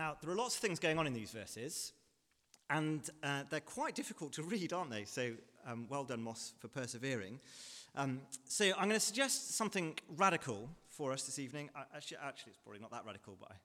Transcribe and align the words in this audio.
Now, 0.00 0.16
there 0.22 0.30
are 0.30 0.34
lots 0.34 0.54
of 0.54 0.62
things 0.62 0.78
going 0.78 0.98
on 0.98 1.06
in 1.06 1.12
these 1.12 1.30
verses, 1.30 1.92
and 2.70 3.02
uh, 3.22 3.42
they're 3.50 3.60
quite 3.60 3.94
difficult 3.94 4.32
to 4.32 4.42
read, 4.42 4.72
aren't 4.72 4.90
they? 4.90 5.04
So, 5.04 5.32
um, 5.66 5.84
well 5.90 6.04
done, 6.04 6.22
Moss, 6.22 6.54
for 6.58 6.68
persevering. 6.68 7.38
Um, 7.94 8.22
so, 8.46 8.64
I'm 8.78 8.88
going 8.88 8.92
to 8.92 8.98
suggest 8.98 9.56
something 9.56 9.98
radical 10.16 10.70
for 10.88 11.12
us 11.12 11.24
this 11.24 11.38
evening. 11.38 11.68
Actually, 11.94 12.16
actually, 12.24 12.52
it's 12.52 12.60
probably 12.62 12.80
not 12.80 12.90
that 12.92 13.04
radical, 13.04 13.36
but 13.38 13.50
I 13.52 13.56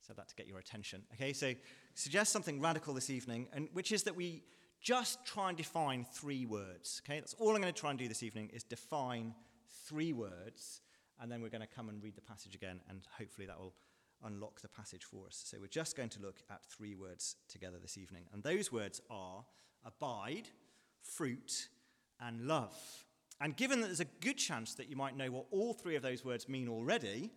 said 0.00 0.14
that 0.14 0.28
to 0.28 0.36
get 0.36 0.46
your 0.46 0.60
attention. 0.60 1.02
Okay, 1.14 1.32
so 1.32 1.54
suggest 1.96 2.30
something 2.30 2.60
radical 2.60 2.94
this 2.94 3.10
evening, 3.10 3.48
and 3.52 3.68
which 3.72 3.90
is 3.90 4.04
that 4.04 4.14
we 4.14 4.44
just 4.80 5.26
try 5.26 5.48
and 5.48 5.58
define 5.58 6.06
three 6.12 6.46
words. 6.46 7.02
Okay, 7.04 7.18
that's 7.18 7.34
all 7.34 7.48
I'm 7.56 7.60
going 7.60 7.74
to 7.74 7.80
try 7.80 7.90
and 7.90 7.98
do 7.98 8.06
this 8.06 8.22
evening 8.22 8.48
is 8.52 8.62
define 8.62 9.34
three 9.88 10.12
words, 10.12 10.82
and 11.20 11.32
then 11.32 11.42
we're 11.42 11.48
going 11.48 11.66
to 11.66 11.74
come 11.74 11.88
and 11.88 12.00
read 12.00 12.14
the 12.14 12.22
passage 12.22 12.54
again, 12.54 12.78
and 12.88 13.00
hopefully 13.18 13.48
that 13.48 13.58
will 13.58 13.74
unlock 14.24 14.60
the 14.60 14.68
passage 14.68 15.04
for 15.04 15.26
us. 15.26 15.42
So 15.46 15.58
we're 15.60 15.66
just 15.66 15.96
going 15.96 16.08
to 16.10 16.20
look 16.20 16.42
at 16.50 16.64
three 16.64 16.94
words 16.94 17.36
together 17.48 17.78
this 17.80 17.98
evening, 17.98 18.24
and 18.32 18.42
those 18.42 18.72
words 18.72 19.00
are 19.10 19.44
abide, 19.84 20.48
fruit, 21.02 21.68
and 22.20 22.46
love. 22.46 22.76
And 23.40 23.56
given 23.56 23.80
that 23.80 23.86
there's 23.86 24.00
a 24.00 24.04
good 24.20 24.36
chance 24.36 24.74
that 24.74 24.90
you 24.90 24.96
might 24.96 25.16
know 25.16 25.30
what 25.30 25.46
all 25.50 25.72
three 25.72 25.96
of 25.96 26.02
those 26.02 26.24
words 26.24 26.48
mean 26.48 26.68
already, 26.68 27.30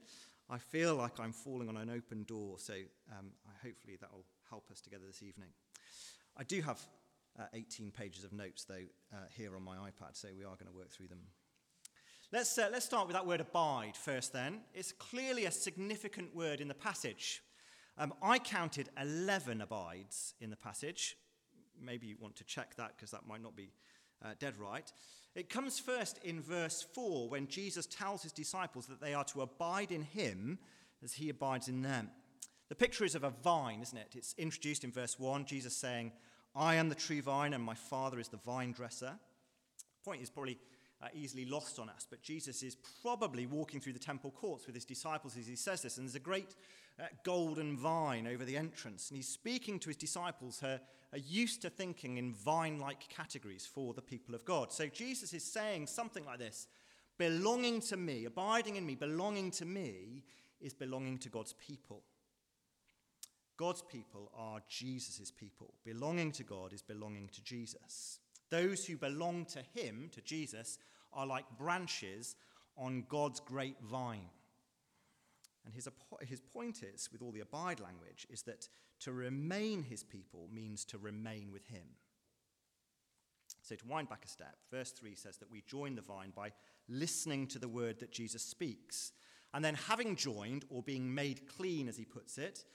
I 0.49 0.57
feel 0.57 0.95
like 0.95 1.19
I'm 1.19 1.31
falling 1.31 1.69
on 1.69 1.77
an 1.77 1.89
open 1.89 2.23
door. 2.23 2.59
So 2.59 2.73
um, 3.17 3.31
hopefully 3.63 3.97
that 4.01 4.11
will 4.11 4.25
help 4.49 4.69
us 4.69 4.81
together 4.81 5.05
this 5.07 5.23
evening. 5.23 5.49
I 6.35 6.43
do 6.43 6.61
have 6.61 6.79
uh, 7.39 7.45
18 7.53 7.91
pages 7.91 8.23
of 8.23 8.33
notes, 8.33 8.65
though, 8.65 8.85
uh, 9.13 9.17
here 9.35 9.55
on 9.55 9.63
my 9.63 9.77
iPad, 9.77 10.13
so 10.13 10.27
we 10.37 10.43
are 10.43 10.55
going 10.55 10.67
to 10.67 10.77
work 10.77 10.91
through 10.91 11.07
them. 11.07 11.19
Let's, 12.33 12.57
uh, 12.57 12.67
let's 12.71 12.85
start 12.85 13.05
with 13.05 13.13
that 13.13 13.27
word 13.27 13.41
abide 13.41 13.95
first, 13.95 14.33
then. 14.33 14.61
It's 14.73 14.91
clearly 14.91 15.45
a 15.45 15.51
significant 15.51 16.35
word 16.35 16.61
in 16.61 16.67
the 16.67 16.73
passage. 16.73 17.43
Um, 17.95 18.11
I 18.23 18.39
counted 18.39 18.89
11 18.99 19.61
abides 19.61 20.33
in 20.41 20.49
the 20.49 20.55
passage. 20.55 21.15
Maybe 21.79 22.07
you 22.07 22.15
want 22.19 22.35
to 22.37 22.43
check 22.43 22.75
that 22.77 22.93
because 22.95 23.11
that 23.11 23.27
might 23.27 23.43
not 23.43 23.55
be 23.55 23.69
uh, 24.25 24.29
dead 24.39 24.57
right. 24.57 24.91
It 25.35 25.47
comes 25.47 25.77
first 25.77 26.19
in 26.23 26.41
verse 26.41 26.83
4 26.95 27.29
when 27.29 27.47
Jesus 27.47 27.85
tells 27.85 28.23
his 28.23 28.31
disciples 28.31 28.87
that 28.87 28.99
they 28.99 29.13
are 29.13 29.25
to 29.25 29.41
abide 29.43 29.91
in 29.91 30.01
him 30.01 30.57
as 31.03 31.13
he 31.13 31.29
abides 31.29 31.67
in 31.67 31.83
them. 31.83 32.09
The 32.67 32.73
picture 32.73 33.05
is 33.05 33.13
of 33.13 33.23
a 33.23 33.29
vine, 33.43 33.79
isn't 33.83 33.97
it? 33.97 34.15
It's 34.15 34.33
introduced 34.39 34.83
in 34.83 34.91
verse 34.91 35.19
1, 35.19 35.45
Jesus 35.45 35.75
saying, 35.75 36.11
I 36.55 36.75
am 36.75 36.89
the 36.89 36.95
true 36.95 37.21
vine 37.21 37.53
and 37.53 37.63
my 37.63 37.75
Father 37.75 38.19
is 38.19 38.29
the 38.29 38.37
vine 38.37 38.71
dresser. 38.71 39.19
Point 40.03 40.23
is 40.23 40.31
probably 40.31 40.57
uh, 41.03 41.07
easily 41.13 41.45
lost 41.45 41.79
on 41.79 41.89
us, 41.89 42.07
but 42.09 42.21
Jesus 42.21 42.63
is 42.63 42.77
probably 43.01 43.45
walking 43.45 43.81
through 43.81 43.93
the 43.93 43.99
temple 43.99 44.31
courts 44.31 44.65
with 44.65 44.75
his 44.75 44.85
disciples 44.85 45.35
as 45.37 45.47
he 45.47 45.55
says 45.55 45.81
this, 45.81 45.97
and 45.97 46.07
there's 46.07 46.15
a 46.15 46.19
great 46.19 46.55
uh, 46.99 47.03
golden 47.23 47.75
vine 47.75 48.27
over 48.27 48.45
the 48.45 48.55
entrance, 48.55 49.09
and 49.09 49.17
he's 49.17 49.27
speaking 49.27 49.79
to 49.79 49.89
his 49.89 49.97
disciples 49.97 50.59
who 50.59 50.67
are 50.67 50.79
used 51.17 51.61
to 51.61 51.69
thinking 51.69 52.17
in 52.17 52.33
vine 52.33 52.79
like 52.79 53.07
categories 53.09 53.65
for 53.65 53.93
the 53.93 54.01
people 54.01 54.33
of 54.33 54.45
God. 54.45 54.71
So 54.71 54.87
Jesus 54.87 55.33
is 55.33 55.43
saying 55.43 55.87
something 55.87 56.25
like 56.25 56.39
this 56.39 56.67
belonging 57.17 57.81
to 57.81 57.97
me, 57.97 58.25
abiding 58.25 58.75
in 58.75 58.85
me, 58.85 58.95
belonging 58.95 59.51
to 59.51 59.65
me 59.65 60.23
is 60.59 60.73
belonging 60.73 61.17
to 61.19 61.29
God's 61.29 61.53
people. 61.53 62.01
God's 63.57 63.83
people 63.83 64.31
are 64.35 64.61
Jesus' 64.67 65.31
people. 65.31 65.73
Belonging 65.85 66.31
to 66.33 66.43
God 66.43 66.73
is 66.73 66.81
belonging 66.81 67.29
to 67.29 67.43
Jesus. 67.43 68.19
Those 68.49 68.85
who 68.85 68.97
belong 68.97 69.45
to 69.45 69.61
Him, 69.73 70.09
to 70.13 70.21
Jesus, 70.21 70.79
are 71.15 71.25
like 71.25 71.45
branches 71.57 72.35
on 72.77 73.05
God's 73.09 73.39
great 73.39 73.77
vine. 73.81 74.29
And 75.65 75.73
his, 75.73 75.87
his 76.21 76.41
point 76.41 76.83
is, 76.83 77.09
with 77.11 77.21
all 77.21 77.31
the 77.31 77.39
abide 77.39 77.79
language, 77.79 78.27
is 78.29 78.41
that 78.43 78.67
to 79.01 79.13
remain 79.13 79.83
his 79.83 80.03
people 80.03 80.49
means 80.51 80.83
to 80.85 80.97
remain 80.97 81.51
with 81.51 81.65
him. 81.67 81.83
So, 83.61 83.75
to 83.75 83.87
wind 83.87 84.09
back 84.09 84.25
a 84.25 84.27
step, 84.27 84.57
verse 84.71 84.91
3 84.91 85.15
says 85.15 85.37
that 85.37 85.51
we 85.51 85.63
join 85.67 85.95
the 85.95 86.01
vine 86.01 86.33
by 86.35 86.51
listening 86.89 87.47
to 87.47 87.59
the 87.59 87.67
word 87.69 87.99
that 87.99 88.11
Jesus 88.11 88.43
speaks. 88.43 89.13
And 89.53 89.63
then, 89.63 89.75
having 89.75 90.15
joined, 90.17 90.65
or 90.69 90.83
being 90.83 91.13
made 91.13 91.47
clean, 91.47 91.87
as 91.87 91.95
he 91.95 92.03
puts 92.03 92.37
it, 92.37 92.65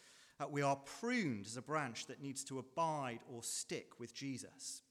uh, 0.41 0.47
we 0.49 0.63
are 0.63 0.77
pruned 0.77 1.47
as 1.47 1.57
a 1.57 1.63
branch 1.63 2.07
that 2.07 2.23
needs 2.23 2.45
to 2.45 2.59
abide 2.59 3.19
or 3.31 3.43
stick 3.43 3.99
with 3.99 4.15
Jesus. 4.15 4.83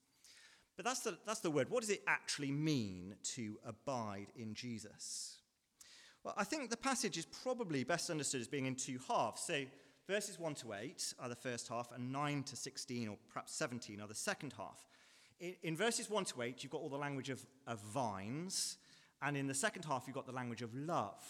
But 0.78 0.86
that's 0.86 1.00
the, 1.02 1.18
that's 1.26 1.40
the 1.40 1.52
word. 1.52 1.70
What 1.70 1.82
does 1.82 1.90
it 1.90 2.04
actually 2.08 2.52
mean 2.52 3.16
to 3.36 3.58
abide 3.66 4.28
in 4.38 4.54
Jesus? 4.54 5.38
Well, 6.24 6.36
I 6.38 6.44
think 6.44 6.70
the 6.70 6.78
passage 6.78 7.18
is 7.18 7.26
probably 7.26 7.84
best 7.84 8.10
understood 8.10 8.42
as 8.42 8.48
being 8.48 8.68
in 8.68 8.76
two 8.76 9.00
halves. 9.08 9.42
So, 9.42 9.64
verses 10.08 10.40
1 10.40 10.54
to 10.56 10.74
8 10.74 11.14
are 11.20 11.30
the 11.30 11.36
first 11.36 11.68
half, 11.68 11.92
and 11.94 12.12
9 12.12 12.44
to 12.44 12.56
16, 12.56 13.08
or 13.08 13.18
perhaps 13.28 13.54
17, 13.56 14.00
are 14.00 14.08
the 14.08 14.16
second 14.16 14.54
half. 14.56 14.86
In, 15.40 15.56
in 15.64 15.76
verses 15.76 16.10
1 16.10 16.26
to 16.26 16.44
8, 16.44 16.64
you've 16.64 16.72
got 16.72 16.82
all 16.82 16.90
the 16.90 16.98
language 16.98 17.30
of, 17.30 17.44
of 17.66 17.80
vines, 17.80 18.78
and 19.24 19.36
in 19.36 19.48
the 19.48 19.54
second 19.56 19.84
half, 19.84 20.04
you've 20.06 20.16
got 20.16 20.28
the 20.28 20.32
language 20.32 20.62
of 20.62 20.76
love. 20.76 21.24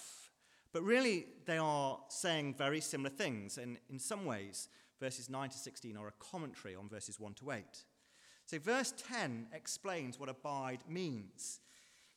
But 0.74 0.84
really, 0.84 1.26
they 1.46 1.58
are 1.58 2.00
saying 2.10 2.56
very 2.56 2.82
similar 2.82 3.10
things. 3.10 3.58
And 3.58 3.78
in 3.90 4.00
some 4.00 4.26
ways, 4.26 4.68
verses 5.00 5.30
9 5.30 5.50
to 5.50 5.58
16 5.58 5.96
are 5.96 6.08
a 6.08 6.12
commentary 6.20 6.76
on 6.76 6.90
verses 6.90 7.20
1 7.20 7.34
to 7.36 7.52
8. 7.52 7.64
So, 8.48 8.58
verse 8.60 8.94
10 9.12 9.48
explains 9.52 10.18
what 10.18 10.30
abide 10.30 10.80
means. 10.88 11.60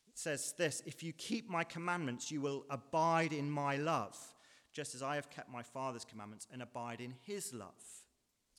It 0.08 0.16
says 0.16 0.54
this 0.56 0.80
If 0.86 1.02
you 1.02 1.12
keep 1.12 1.50
my 1.50 1.64
commandments, 1.64 2.30
you 2.30 2.40
will 2.40 2.64
abide 2.70 3.32
in 3.32 3.50
my 3.50 3.74
love, 3.76 4.16
just 4.72 4.94
as 4.94 5.02
I 5.02 5.16
have 5.16 5.28
kept 5.28 5.50
my 5.50 5.64
Father's 5.64 6.04
commandments 6.04 6.46
and 6.52 6.62
abide 6.62 7.00
in 7.00 7.14
his 7.26 7.52
love. 7.52 7.74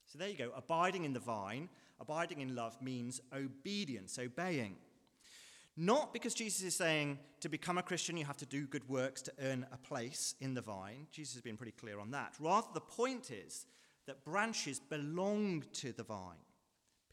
So, 0.05 0.19
there 0.19 0.27
you 0.27 0.37
go. 0.37 0.51
Abiding 0.53 1.05
in 1.05 1.13
the 1.13 1.21
vine, 1.21 1.69
abiding 2.01 2.41
in 2.41 2.55
love 2.55 2.75
means 2.81 3.21
obedience, 3.33 4.19
obeying. 4.19 4.75
Not 5.77 6.11
because 6.11 6.33
Jesus 6.33 6.63
is 6.63 6.75
saying 6.75 7.19
to 7.39 7.47
become 7.47 7.77
a 7.77 7.83
Christian, 7.83 8.17
you 8.17 8.25
have 8.25 8.35
to 8.37 8.45
do 8.45 8.67
good 8.67 8.87
works 8.89 9.21
to 9.21 9.31
earn 9.41 9.65
a 9.71 9.77
place 9.77 10.35
in 10.41 10.55
the 10.55 10.61
vine. 10.61 11.07
Jesus 11.09 11.35
has 11.35 11.41
been 11.41 11.55
pretty 11.55 11.71
clear 11.71 12.01
on 12.01 12.11
that. 12.11 12.33
Rather, 12.37 12.67
the 12.73 12.81
point 12.81 13.31
is 13.31 13.65
that 14.07 14.25
branches 14.25 14.81
belong 14.81 15.63
to 15.71 15.93
the 15.93 16.03
vine. 16.03 16.35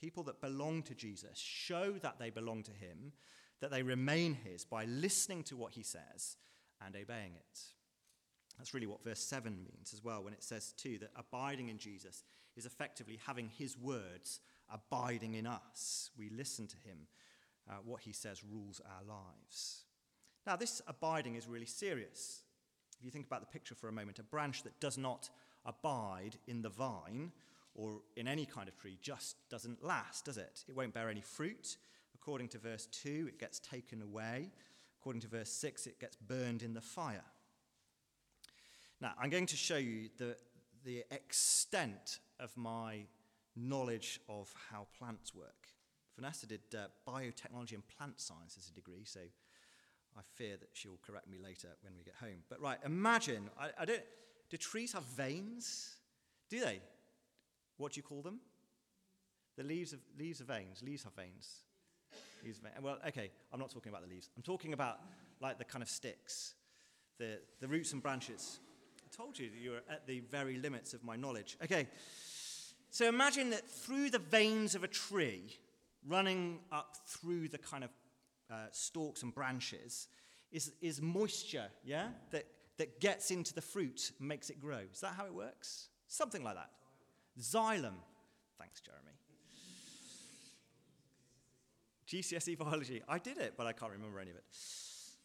People 0.00 0.22
that 0.24 0.40
belong 0.40 0.82
to 0.84 0.94
Jesus 0.94 1.38
show 1.38 1.92
that 2.02 2.18
they 2.18 2.30
belong 2.30 2.62
to 2.64 2.72
him, 2.72 3.12
that 3.60 3.70
they 3.70 3.82
remain 3.82 4.34
his 4.34 4.64
by 4.64 4.84
listening 4.84 5.42
to 5.44 5.56
what 5.56 5.72
he 5.72 5.82
says 5.82 6.36
and 6.84 6.94
obeying 6.94 7.34
it. 7.34 7.60
That's 8.56 8.74
really 8.74 8.86
what 8.86 9.04
verse 9.04 9.20
7 9.20 9.52
means 9.52 9.92
as 9.92 10.02
well, 10.02 10.22
when 10.22 10.32
it 10.32 10.42
says, 10.42 10.72
too, 10.76 10.98
that 10.98 11.10
abiding 11.16 11.68
in 11.68 11.78
Jesus 11.78 12.24
is 12.56 12.66
effectively 12.66 13.18
having 13.24 13.48
his 13.48 13.78
words 13.78 14.40
abiding 14.72 15.34
in 15.34 15.46
us. 15.46 16.10
We 16.16 16.28
listen 16.28 16.66
to 16.66 16.76
him 16.76 17.06
uh, 17.70 17.74
what 17.84 18.02
he 18.02 18.12
says 18.12 18.42
rules 18.44 18.80
our 18.84 19.04
lives. 19.06 19.84
Now, 20.46 20.56
this 20.56 20.82
abiding 20.86 21.36
is 21.36 21.46
really 21.46 21.66
serious. 21.66 22.42
If 22.98 23.04
you 23.04 23.10
think 23.10 23.26
about 23.26 23.40
the 23.40 23.46
picture 23.46 23.74
for 23.74 23.88
a 23.88 23.92
moment, 23.92 24.18
a 24.18 24.24
branch 24.24 24.64
that 24.64 24.80
does 24.80 24.98
not 24.98 25.30
abide 25.64 26.36
in 26.46 26.62
the 26.62 26.68
vine 26.68 27.32
or 27.74 28.00
in 28.16 28.26
any 28.26 28.46
kind 28.46 28.68
of 28.68 28.76
tree 28.76 28.98
just 29.00 29.36
doesn't 29.48 29.84
last, 29.84 30.24
does 30.24 30.38
it? 30.38 30.64
It 30.68 30.76
won't 30.76 30.94
bear 30.94 31.08
any 31.08 31.20
fruit. 31.20 31.76
According 32.14 32.48
to 32.48 32.58
verse 32.58 32.86
2, 32.86 33.26
it 33.28 33.38
gets 33.38 33.58
taken 33.58 34.02
away. 34.02 34.50
According 35.00 35.22
to 35.22 35.28
verse 35.28 35.50
6, 35.50 35.86
it 35.86 36.00
gets 36.00 36.16
burned 36.16 36.62
in 36.62 36.74
the 36.74 36.80
fire. 36.80 37.24
Now, 39.00 39.12
I'm 39.20 39.30
going 39.30 39.46
to 39.46 39.56
show 39.56 39.76
you 39.76 40.08
the, 40.18 40.36
the 40.84 41.04
extent 41.10 42.18
of 42.40 42.56
my 42.56 43.04
knowledge 43.56 44.20
of 44.28 44.52
how 44.70 44.86
plants 44.98 45.34
work. 45.34 45.68
Vanessa 46.16 46.46
did 46.46 46.60
uh, 46.74 46.88
biotechnology 47.08 47.74
and 47.74 47.86
plant 47.96 48.20
science 48.20 48.56
as 48.58 48.68
a 48.68 48.74
degree, 48.74 49.04
so 49.04 49.20
I 50.16 50.20
fear 50.34 50.56
that 50.56 50.70
she'll 50.72 50.98
correct 51.06 51.28
me 51.28 51.38
later 51.38 51.68
when 51.82 51.94
we 51.96 52.02
get 52.02 52.14
home. 52.20 52.42
But 52.48 52.60
right, 52.60 52.78
imagine, 52.84 53.48
I, 53.58 53.70
I 53.80 53.84
don't, 53.84 54.02
do 54.50 54.56
trees 54.56 54.92
have 54.92 55.04
veins? 55.04 55.94
Do 56.50 56.60
they? 56.60 56.80
What 57.78 57.92
do 57.92 57.98
you 57.98 58.02
call 58.02 58.22
them? 58.22 58.40
The 59.56 59.64
leaves 59.64 59.92
of, 59.92 60.00
leaves 60.18 60.40
of 60.40 60.46
veins. 60.48 60.82
Leaves 60.82 61.04
have 61.04 61.14
veins. 61.14 61.64
Leaves 62.44 62.58
veins. 62.58 62.74
Well, 62.82 62.98
okay, 63.08 63.30
I'm 63.52 63.58
not 63.58 63.70
talking 63.70 63.90
about 63.90 64.02
the 64.02 64.08
leaves. 64.08 64.30
I'm 64.36 64.42
talking 64.42 64.72
about 64.72 64.98
like 65.40 65.58
the 65.58 65.64
kind 65.64 65.82
of 65.82 65.88
sticks, 65.88 66.54
the, 67.18 67.38
the 67.60 67.68
roots 67.68 67.92
and 67.92 68.02
branches. 68.02 68.60
I 69.04 69.16
told 69.16 69.38
you 69.38 69.48
that 69.50 69.58
you 69.58 69.70
were 69.70 69.82
at 69.90 70.06
the 70.06 70.20
very 70.20 70.58
limits 70.58 70.92
of 70.94 71.02
my 71.02 71.16
knowledge. 71.16 71.56
Okay, 71.64 71.88
so 72.90 73.08
imagine 73.08 73.50
that 73.50 73.68
through 73.68 74.10
the 74.10 74.18
veins 74.18 74.74
of 74.74 74.84
a 74.84 74.88
tree, 74.88 75.56
running 76.06 76.60
up 76.72 76.96
through 77.06 77.48
the 77.48 77.58
kind 77.58 77.84
of 77.84 77.90
uh, 78.50 78.66
stalks 78.70 79.22
and 79.22 79.34
branches 79.34 80.08
is, 80.50 80.72
is 80.80 81.02
moisture, 81.02 81.66
yeah, 81.84 82.08
that, 82.30 82.46
that 82.78 83.00
gets 83.00 83.30
into 83.30 83.54
the 83.54 83.60
fruit 83.60 84.12
and 84.18 84.28
makes 84.28 84.50
it 84.50 84.60
grow. 84.60 84.80
Is 84.92 85.00
that 85.00 85.14
how 85.16 85.26
it 85.26 85.34
works? 85.34 85.88
Something 86.06 86.42
like 86.42 86.54
that. 86.54 86.70
Xylem. 87.40 87.94
Thanks, 88.58 88.80
Jeremy. 88.80 89.12
GCSE 92.08 92.56
biology. 92.58 93.02
I 93.08 93.18
did 93.18 93.38
it, 93.38 93.54
but 93.56 93.66
I 93.66 93.72
can't 93.72 93.92
remember 93.92 94.18
any 94.18 94.30
of 94.30 94.36
it. 94.36 94.44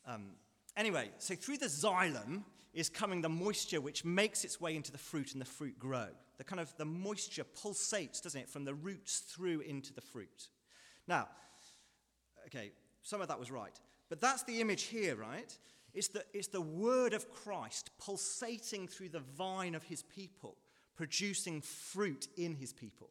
Um, 0.05 0.31
Anyway, 0.75 1.09
so 1.19 1.35
through 1.35 1.57
the 1.57 1.67
xylem 1.67 2.43
is 2.73 2.89
coming 2.89 3.21
the 3.21 3.29
moisture 3.29 3.79
which 3.79 4.03
makes 4.03 4.43
its 4.43 4.59
way 4.59 4.75
into 4.75 4.91
the 4.91 4.97
fruit 4.97 5.33
and 5.33 5.41
the 5.41 5.45
fruit 5.45 5.77
grow. 5.77 6.07
The 6.37 6.43
kind 6.43 6.59
of 6.59 6.75
the 6.77 6.85
moisture 6.85 7.43
pulsates, 7.43 8.21
doesn't 8.21 8.41
it, 8.41 8.49
from 8.49 8.65
the 8.65 8.73
roots 8.73 9.19
through 9.19 9.61
into 9.61 9.93
the 9.93 10.01
fruit. 10.01 10.47
Now, 11.07 11.27
okay, 12.47 12.71
some 13.03 13.21
of 13.21 13.27
that 13.27 13.39
was 13.39 13.51
right. 13.51 13.79
But 14.09 14.19
that's 14.19 14.43
the 14.43 14.59
image 14.61 14.83
here, 14.83 15.15
right? 15.15 15.55
It's 15.93 16.07
the, 16.07 16.23
it's 16.33 16.47
the 16.47 16.61
word 16.61 17.13
of 17.13 17.29
Christ 17.29 17.91
pulsating 17.99 18.87
through 18.87 19.09
the 19.09 19.19
vine 19.19 19.75
of 19.75 19.83
his 19.83 20.01
people, 20.01 20.57
producing 20.95 21.61
fruit 21.61 22.27
in 22.37 22.55
his 22.55 22.73
people. 22.73 23.09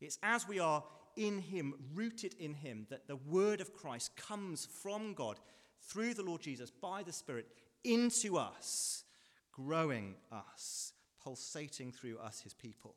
It's 0.00 0.18
as 0.22 0.46
we 0.46 0.58
are 0.58 0.82
in 1.16 1.38
him, 1.38 1.74
rooted 1.94 2.34
in 2.38 2.54
him, 2.54 2.86
that 2.90 3.06
the 3.06 3.16
word 3.16 3.60
of 3.60 3.74
Christ 3.74 4.16
comes 4.16 4.66
from 4.66 5.14
God 5.14 5.38
through 5.82 6.14
the 6.14 6.22
Lord 6.22 6.40
Jesus 6.40 6.70
by 6.70 7.02
the 7.02 7.12
Spirit 7.12 7.46
into 7.84 8.38
us, 8.38 9.04
growing 9.52 10.14
us, 10.30 10.92
pulsating 11.22 11.92
through 11.92 12.18
us, 12.18 12.40
his 12.40 12.54
people, 12.54 12.94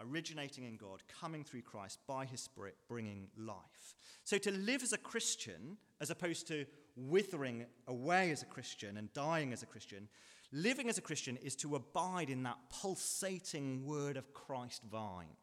originating 0.00 0.64
in 0.64 0.76
God, 0.76 1.02
coming 1.20 1.44
through 1.44 1.62
Christ 1.62 1.98
by 2.06 2.24
his 2.24 2.40
Spirit, 2.40 2.76
bringing 2.88 3.28
life. 3.36 3.94
So 4.24 4.38
to 4.38 4.50
live 4.50 4.82
as 4.82 4.92
a 4.92 4.98
Christian, 4.98 5.76
as 6.00 6.10
opposed 6.10 6.48
to 6.48 6.64
withering 6.96 7.66
away 7.86 8.30
as 8.30 8.42
a 8.42 8.46
Christian 8.46 8.96
and 8.96 9.12
dying 9.12 9.52
as 9.52 9.62
a 9.62 9.66
Christian, 9.66 10.08
living 10.52 10.88
as 10.88 10.98
a 10.98 11.02
Christian 11.02 11.38
is 11.38 11.56
to 11.56 11.74
abide 11.74 12.30
in 12.30 12.42
that 12.42 12.58
pulsating 12.70 13.84
word 13.84 14.16
of 14.16 14.32
Christ 14.34 14.82
vine, 14.90 15.36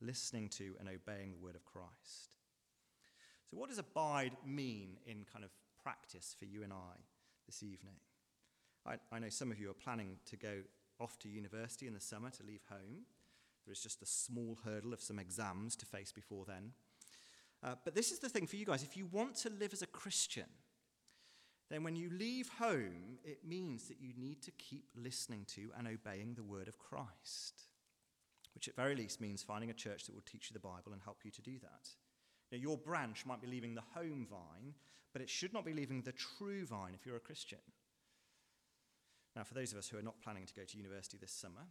listening 0.00 0.48
to 0.50 0.74
and 0.78 0.88
obeying 0.88 1.32
the 1.32 1.38
word 1.38 1.56
of 1.56 1.64
Christ. 1.64 2.36
So, 3.50 3.56
what 3.56 3.68
does 3.68 3.78
abide 3.78 4.36
mean 4.46 4.98
in 5.06 5.24
kind 5.32 5.44
of 5.44 5.50
practice 5.82 6.36
for 6.38 6.44
you 6.44 6.62
and 6.62 6.72
I 6.72 7.00
this 7.46 7.62
evening? 7.62 7.96
I, 8.86 8.96
I 9.10 9.18
know 9.18 9.30
some 9.30 9.50
of 9.50 9.58
you 9.58 9.70
are 9.70 9.74
planning 9.74 10.18
to 10.26 10.36
go 10.36 10.62
off 11.00 11.18
to 11.20 11.28
university 11.28 11.86
in 11.86 11.94
the 11.94 12.00
summer 12.00 12.30
to 12.30 12.42
leave 12.42 12.62
home. 12.68 13.06
There 13.64 13.72
is 13.72 13.80
just 13.80 14.02
a 14.02 14.06
small 14.06 14.58
hurdle 14.64 14.92
of 14.92 15.00
some 15.00 15.18
exams 15.18 15.74
to 15.76 15.86
face 15.86 16.12
before 16.12 16.44
then. 16.46 16.72
Uh, 17.62 17.74
but 17.82 17.94
this 17.94 18.12
is 18.12 18.18
the 18.18 18.28
thing 18.28 18.46
for 18.46 18.56
you 18.56 18.66
guys. 18.66 18.82
If 18.82 18.96
you 18.96 19.06
want 19.06 19.36
to 19.36 19.50
live 19.50 19.72
as 19.72 19.80
a 19.80 19.86
Christian, 19.86 20.44
then 21.70 21.82
when 21.82 21.96
you 21.96 22.10
leave 22.10 22.48
home, 22.48 23.18
it 23.24 23.46
means 23.46 23.88
that 23.88 24.00
you 24.00 24.12
need 24.16 24.42
to 24.42 24.50
keep 24.52 24.84
listening 24.96 25.46
to 25.54 25.70
and 25.78 25.88
obeying 25.88 26.34
the 26.34 26.42
word 26.42 26.68
of 26.68 26.78
Christ, 26.78 27.62
which 28.54 28.68
at 28.68 28.76
very 28.76 28.94
least 28.94 29.20
means 29.20 29.42
finding 29.42 29.70
a 29.70 29.74
church 29.74 30.04
that 30.04 30.14
will 30.14 30.22
teach 30.22 30.50
you 30.50 30.54
the 30.54 30.60
Bible 30.60 30.92
and 30.92 31.00
help 31.02 31.18
you 31.24 31.30
to 31.30 31.42
do 31.42 31.58
that. 31.60 31.88
Now, 32.52 32.58
your 32.58 32.76
branch 32.76 33.24
might 33.24 33.40
be 33.40 33.48
leaving 33.48 33.74
the 33.74 33.82
home 33.94 34.26
vine, 34.28 34.74
but 35.12 35.22
it 35.22 35.30
should 35.30 35.52
not 35.52 35.64
be 35.64 35.72
leaving 35.72 36.02
the 36.02 36.12
true 36.12 36.66
vine 36.66 36.92
if 36.94 37.06
you're 37.06 37.16
a 37.16 37.20
Christian. 37.20 37.58
Now, 39.34 39.44
for 39.44 39.54
those 39.54 39.72
of 39.72 39.78
us 39.78 39.88
who 39.88 39.98
are 39.98 40.02
not 40.02 40.20
planning 40.22 40.46
to 40.46 40.54
go 40.54 40.62
to 40.62 40.76
university 40.76 41.16
this 41.20 41.32
summer, 41.32 41.66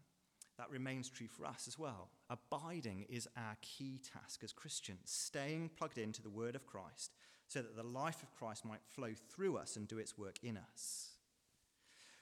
that 0.57 0.69
remains 0.69 1.09
true 1.09 1.27
for 1.27 1.45
us 1.45 1.67
as 1.67 1.79
well. 1.79 2.09
Abiding 2.29 3.05
is 3.09 3.27
our 3.37 3.57
key 3.61 3.99
task 4.13 4.43
as 4.43 4.53
Christians, 4.53 4.99
staying 5.05 5.69
plugged 5.77 5.97
into 5.97 6.21
the 6.21 6.29
word 6.29 6.55
of 6.55 6.65
Christ 6.65 7.13
so 7.53 7.61
that 7.61 7.75
the 7.75 7.83
life 7.83 8.23
of 8.23 8.33
Christ 8.33 8.65
might 8.65 8.81
flow 8.83 9.11
through 9.29 9.57
us 9.57 9.75
and 9.75 9.88
do 9.88 10.00
its 10.00 10.17
work 10.17 10.38
in 10.41 10.57
us. 10.57 11.11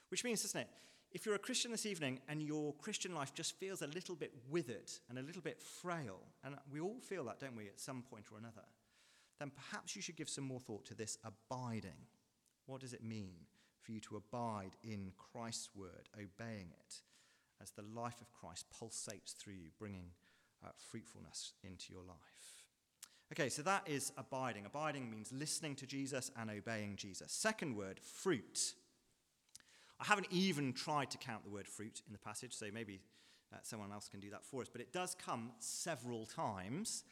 Which 0.09 0.25
means, 0.25 0.41
doesn't 0.41 0.59
it, 0.59 0.67
if 1.13 1.25
you're 1.25 1.35
a 1.35 1.39
Christian 1.39 1.71
this 1.71 1.85
evening 1.85 2.19
and 2.27 2.41
your 2.41 2.73
Christian 2.73 3.15
life 3.15 3.33
just 3.33 3.57
feels 3.57 3.81
a 3.81 3.87
little 3.87 4.15
bit 4.15 4.33
withered 4.49 4.91
and 5.09 5.17
a 5.17 5.21
little 5.21 5.41
bit 5.41 5.61
frail, 5.61 6.19
and 6.43 6.55
we 6.69 6.81
all 6.81 6.99
feel 6.99 7.23
that, 7.25 7.39
don't 7.39 7.55
we, 7.55 7.67
at 7.67 7.79
some 7.79 8.01
point 8.01 8.25
or 8.29 8.39
another, 8.39 8.65
then 9.39 9.51
perhaps 9.69 9.95
you 9.95 10.01
should 10.01 10.17
give 10.17 10.27
some 10.27 10.43
more 10.43 10.59
thought 10.59 10.83
to 10.87 10.95
this 10.95 11.17
abiding. 11.23 12.07
What 12.65 12.81
does 12.81 12.91
it 12.91 13.03
mean 13.03 13.35
for 13.81 13.93
you 13.93 14.01
to 14.01 14.17
abide 14.17 14.71
in 14.83 15.13
Christ's 15.17 15.69
word, 15.73 16.09
obeying 16.13 16.71
it, 16.71 16.95
as 17.61 17.71
the 17.71 17.85
life 17.95 18.19
of 18.19 18.33
Christ 18.33 18.65
pulsates 18.77 19.33
through 19.37 19.53
you, 19.53 19.69
bringing 19.79 20.11
uh, 20.61 20.71
fruitfulness 20.77 21.53
into 21.63 21.93
your 21.93 22.03
life? 22.03 22.60
Okay, 23.31 23.47
so 23.47 23.61
that 23.61 23.87
is 23.87 24.11
abiding. 24.17 24.65
Abiding 24.65 25.09
means 25.09 25.31
listening 25.31 25.73
to 25.75 25.87
Jesus 25.87 26.31
and 26.37 26.49
obeying 26.49 26.97
Jesus. 26.97 27.31
Second 27.31 27.77
word, 27.77 27.97
fruit. 27.97 28.73
I 30.01 30.05
haven't 30.05 30.27
even 30.31 30.73
tried 30.73 31.11
to 31.11 31.17
count 31.17 31.45
the 31.45 31.49
word 31.49 31.65
fruit 31.65 32.01
in 32.05 32.11
the 32.11 32.19
passage, 32.19 32.53
so 32.53 32.65
maybe 32.73 32.99
uh, 33.53 33.57
someone 33.63 33.93
else 33.93 34.09
can 34.09 34.19
do 34.19 34.29
that 34.31 34.43
for 34.43 34.61
us. 34.61 34.67
But 34.69 34.81
it 34.81 34.91
does 34.91 35.15
come 35.15 35.51
several 35.59 36.25
times, 36.25 37.05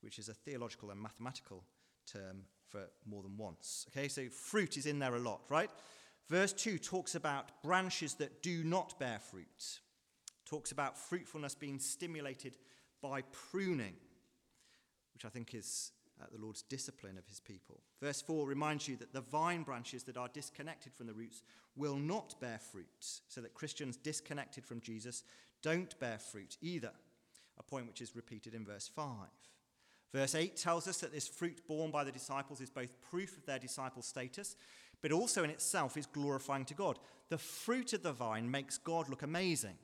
which 0.00 0.20
is 0.20 0.28
a 0.28 0.34
theological 0.34 0.92
and 0.92 1.00
mathematical 1.00 1.64
term 2.06 2.42
for 2.68 2.84
more 3.04 3.24
than 3.24 3.36
once. 3.36 3.86
Okay, 3.90 4.06
so 4.06 4.28
fruit 4.28 4.76
is 4.76 4.86
in 4.86 5.00
there 5.00 5.16
a 5.16 5.20
lot, 5.20 5.40
right? 5.48 5.70
Verse 6.28 6.52
2 6.52 6.78
talks 6.78 7.16
about 7.16 7.50
branches 7.64 8.14
that 8.14 8.44
do 8.44 8.62
not 8.62 8.96
bear 9.00 9.18
fruit, 9.18 9.80
talks 10.46 10.70
about 10.70 10.96
fruitfulness 10.96 11.56
being 11.56 11.80
stimulated 11.80 12.58
by 13.02 13.22
pruning 13.50 13.94
which 15.24 15.30
I 15.30 15.32
think 15.32 15.54
is 15.54 15.92
uh, 16.20 16.26
the 16.32 16.42
Lord's 16.42 16.62
discipline 16.62 17.16
of 17.16 17.26
his 17.26 17.40
people. 17.40 17.80
Verse 18.00 18.20
4 18.20 18.46
reminds 18.46 18.86
you 18.88 18.96
that 18.96 19.12
the 19.12 19.20
vine 19.20 19.62
branches 19.62 20.02
that 20.04 20.16
are 20.16 20.28
disconnected 20.28 20.92
from 20.94 21.06
the 21.06 21.14
roots 21.14 21.42
will 21.76 21.96
not 21.96 22.38
bear 22.40 22.58
fruit, 22.58 22.86
so 23.28 23.40
that 23.40 23.54
Christians 23.54 23.96
disconnected 23.96 24.64
from 24.64 24.80
Jesus 24.80 25.22
don't 25.62 25.98
bear 25.98 26.18
fruit 26.18 26.56
either, 26.60 26.92
a 27.58 27.62
point 27.62 27.86
which 27.86 28.02
is 28.02 28.14
repeated 28.14 28.54
in 28.54 28.66
verse 28.66 28.86
5. 28.86 29.06
Verse 30.12 30.34
8 30.34 30.56
tells 30.56 30.86
us 30.86 30.98
that 30.98 31.12
this 31.12 31.26
fruit 31.26 31.66
borne 31.66 31.90
by 31.90 32.04
the 32.04 32.12
disciples 32.12 32.60
is 32.60 32.70
both 32.70 33.00
proof 33.10 33.36
of 33.36 33.46
their 33.46 33.58
disciple 33.58 34.02
status, 34.02 34.56
but 35.00 35.10
also 35.10 35.42
in 35.42 35.50
itself 35.50 35.96
is 35.96 36.06
glorifying 36.06 36.64
to 36.66 36.74
God. 36.74 36.98
The 37.30 37.38
fruit 37.38 37.94
of 37.94 38.02
the 38.02 38.12
vine 38.12 38.50
makes 38.50 38.78
God 38.78 39.08
look 39.08 39.22
amazing. 39.22 39.76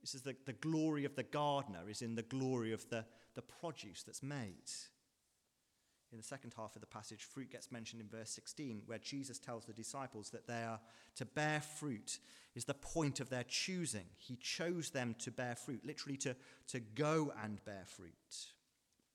This 0.00 0.14
is 0.14 0.22
the, 0.22 0.36
the 0.44 0.52
glory 0.52 1.04
of 1.04 1.16
the 1.16 1.24
gardener, 1.24 1.90
is 1.90 2.00
in 2.00 2.14
the 2.14 2.22
glory 2.22 2.72
of 2.72 2.88
the, 2.88 3.04
the 3.36 3.42
produce 3.42 4.02
that's 4.02 4.22
made. 4.22 4.70
In 6.12 6.18
the 6.18 6.24
second 6.24 6.54
half 6.56 6.74
of 6.74 6.80
the 6.80 6.86
passage, 6.86 7.24
fruit 7.24 7.50
gets 7.50 7.70
mentioned 7.70 8.00
in 8.00 8.08
verse 8.08 8.30
16, 8.30 8.82
where 8.86 8.98
Jesus 8.98 9.38
tells 9.38 9.64
the 9.64 9.72
disciples 9.72 10.30
that 10.30 10.46
they 10.46 10.62
are 10.62 10.80
to 11.16 11.24
bear 11.24 11.60
fruit 11.60 12.18
is 12.54 12.64
the 12.64 12.74
point 12.74 13.20
of 13.20 13.28
their 13.28 13.44
choosing. 13.44 14.06
He 14.16 14.36
chose 14.36 14.90
them 14.90 15.14
to 15.20 15.30
bear 15.30 15.56
fruit, 15.56 15.84
literally 15.84 16.16
to, 16.18 16.36
to 16.68 16.80
go 16.80 17.32
and 17.42 17.62
bear 17.64 17.84
fruit. 17.86 18.12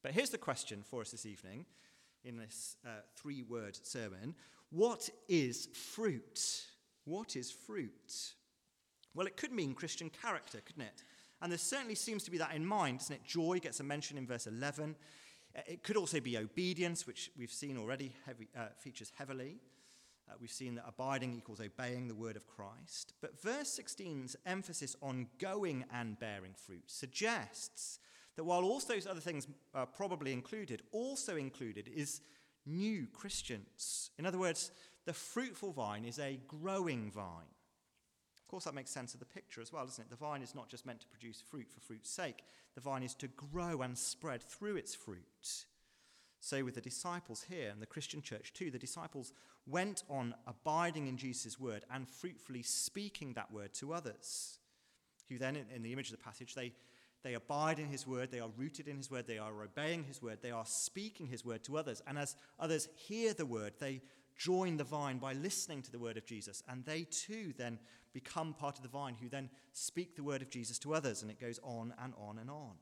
But 0.03 0.11
here's 0.11 0.29
the 0.29 0.37
question 0.37 0.83
for 0.83 1.01
us 1.01 1.11
this 1.11 1.25
evening 1.25 1.65
in 2.23 2.37
this 2.37 2.75
uh, 2.85 3.01
three 3.15 3.41
word 3.41 3.77
sermon 3.83 4.35
What 4.69 5.09
is 5.27 5.67
fruit? 5.73 6.65
What 7.05 7.35
is 7.35 7.51
fruit? 7.51 8.33
Well, 9.13 9.27
it 9.27 9.37
could 9.37 9.51
mean 9.51 9.73
Christian 9.73 10.09
character, 10.09 10.61
couldn't 10.65 10.83
it? 10.83 11.03
And 11.41 11.51
there 11.51 11.57
certainly 11.57 11.95
seems 11.95 12.23
to 12.23 12.31
be 12.31 12.37
that 12.37 12.53
in 12.53 12.65
mind, 12.65 12.99
doesn't 12.99 13.15
it? 13.15 13.25
Joy 13.25 13.59
gets 13.59 13.79
a 13.79 13.83
mention 13.83 14.17
in 14.17 14.27
verse 14.27 14.47
11. 14.47 14.95
Uh, 15.55 15.61
it 15.67 15.83
could 15.83 15.97
also 15.97 16.19
be 16.19 16.37
obedience, 16.37 17.07
which 17.07 17.31
we've 17.37 17.51
seen 17.51 17.77
already 17.77 18.13
heavy, 18.25 18.47
uh, 18.55 18.67
features 18.77 19.11
heavily. 19.17 19.57
Uh, 20.29 20.35
we've 20.39 20.51
seen 20.51 20.75
that 20.75 20.85
abiding 20.87 21.33
equals 21.33 21.59
obeying 21.59 22.07
the 22.07 22.15
word 22.15 22.35
of 22.35 22.47
Christ. 22.47 23.13
But 23.21 23.41
verse 23.41 23.79
16's 23.79 24.35
emphasis 24.45 24.95
on 25.01 25.27
going 25.39 25.85
and 25.93 26.19
bearing 26.19 26.53
fruit 26.55 26.83
suggests 26.85 27.99
that 28.35 28.43
while 28.43 28.63
all 28.63 28.79
those 28.79 29.07
other 29.07 29.19
things 29.19 29.47
are 29.73 29.85
probably 29.85 30.31
included, 30.31 30.83
also 30.91 31.35
included 31.35 31.89
is 31.93 32.21
new 32.65 33.07
Christians. 33.13 34.11
In 34.17 34.25
other 34.25 34.37
words, 34.37 34.71
the 35.05 35.13
fruitful 35.13 35.73
vine 35.73 36.05
is 36.05 36.19
a 36.19 36.39
growing 36.47 37.11
vine 37.11 37.49
course, 38.51 38.65
that 38.65 38.75
makes 38.75 38.91
sense 38.91 39.13
of 39.13 39.19
the 39.19 39.25
picture 39.25 39.61
as 39.61 39.71
well, 39.71 39.85
doesn't 39.85 40.03
it? 40.03 40.09
The 40.09 40.15
vine 40.17 40.41
is 40.41 40.53
not 40.53 40.69
just 40.69 40.85
meant 40.85 40.99
to 41.01 41.07
produce 41.07 41.41
fruit 41.41 41.71
for 41.71 41.79
fruit's 41.79 42.09
sake, 42.09 42.43
the 42.75 42.81
vine 42.81 43.03
is 43.03 43.15
to 43.15 43.27
grow 43.29 43.81
and 43.81 43.97
spread 43.97 44.43
through 44.43 44.75
its 44.75 44.93
fruit. 44.93 45.65
So, 46.39 46.63
with 46.63 46.75
the 46.75 46.81
disciples 46.81 47.45
here 47.49 47.69
and 47.69 47.81
the 47.81 47.85
Christian 47.85 48.21
church 48.21 48.53
too, 48.53 48.71
the 48.71 48.79
disciples 48.79 49.31
went 49.67 50.03
on 50.09 50.33
abiding 50.47 51.07
in 51.07 51.17
Jesus' 51.17 51.59
word 51.59 51.83
and 51.91 52.09
fruitfully 52.09 52.63
speaking 52.63 53.33
that 53.33 53.51
word 53.51 53.73
to 53.75 53.93
others. 53.93 54.59
Who 55.29 55.37
then, 55.37 55.55
in 55.73 55.83
the 55.83 55.93
image 55.93 56.11
of 56.11 56.17
the 56.17 56.23
passage, 56.23 56.55
they, 56.55 56.73
they 57.23 57.35
abide 57.35 57.79
in 57.79 57.87
his 57.87 58.07
word, 58.07 58.31
they 58.31 58.39
are 58.39 58.49
rooted 58.57 58.87
in 58.87 58.97
his 58.97 59.11
word, 59.11 59.27
they 59.27 59.37
are 59.37 59.63
obeying 59.63 60.03
his 60.03 60.21
word, 60.21 60.39
they 60.41 60.51
are 60.51 60.65
speaking 60.65 61.27
his 61.27 61.45
word 61.45 61.63
to 61.65 61.77
others. 61.77 62.01
And 62.07 62.17
as 62.17 62.35
others 62.59 62.89
hear 62.95 63.33
the 63.33 63.45
word, 63.45 63.73
they 63.79 64.01
join 64.35 64.77
the 64.77 64.83
vine 64.83 65.19
by 65.19 65.33
listening 65.33 65.83
to 65.83 65.91
the 65.91 65.99
word 65.99 66.17
of 66.17 66.25
Jesus. 66.25 66.63
And 66.67 66.83
they 66.83 67.03
too 67.03 67.53
then 67.57 67.77
become 68.13 68.53
part 68.53 68.77
of 68.77 68.83
the 68.83 68.89
vine 68.89 69.15
who 69.21 69.29
then 69.29 69.49
speak 69.73 70.15
the 70.15 70.23
word 70.23 70.41
of 70.41 70.49
Jesus 70.49 70.79
to 70.79 70.93
others. 70.93 71.21
And 71.21 71.31
it 71.31 71.39
goes 71.39 71.59
on 71.63 71.93
and 72.03 72.13
on 72.17 72.37
and 72.37 72.49
on. 72.49 72.75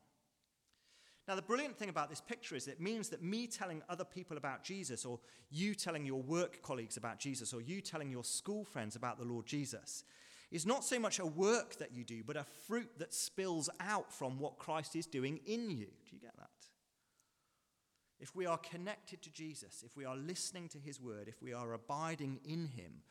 Now, 1.27 1.36
the 1.36 1.43
brilliant 1.43 1.77
thing 1.77 1.89
about 1.89 2.09
this 2.09 2.21
picture 2.21 2.55
is 2.55 2.67
it 2.67 2.81
means 2.81 3.09
that 3.09 3.21
me 3.21 3.45
telling 3.45 3.83
other 3.88 4.03
people 4.03 4.36
about 4.36 4.63
Jesus, 4.63 5.05
or 5.05 5.19
you 5.51 5.75
telling 5.75 6.03
your 6.03 6.24
work 6.24 6.63
colleagues 6.63 6.98
about 6.98 7.19
Jesus, 7.19 7.53
or 7.53 7.62
you 7.62 7.81
telling 7.81 8.09
your 8.09 8.24
school 8.24 8.65
friends 8.65 8.95
about 8.95 9.19
the 9.19 9.25
Lord 9.25 9.45
Jesus, 9.45 10.03
is 10.50 10.65
not 10.65 10.83
so 10.83 10.98
much 10.98 11.19
a 11.19 11.25
work 11.25 11.75
that 11.77 11.93
you 11.93 12.03
do, 12.03 12.24
but 12.25 12.36
a 12.36 12.45
fruit 12.65 12.89
that 12.98 13.13
spills 13.13 13.69
out 13.79 14.12
from 14.12 14.39
what 14.39 14.57
Christ 14.57 14.95
is 14.95 15.05
doing 15.05 15.39
in 15.45 15.69
you. 15.69 15.86
Do 15.86 16.15
you 16.15 16.19
get 16.19 16.36
that? 16.38 16.50
If 18.19 18.36
we 18.36 18.48
are 18.48 18.57
connected 18.57 19.21
to 19.21 19.31
Jesus, 19.31 19.83
if 19.86 19.95
we 19.95 20.05
are 20.05 20.17
listening 20.17 20.67
to 20.69 20.79
his 20.79 21.00
word, 21.00 21.27
if 21.27 21.41
we 21.43 21.53
are 21.53 21.74
abiding 21.74 22.39
in 22.43 22.65
him, 22.65 23.03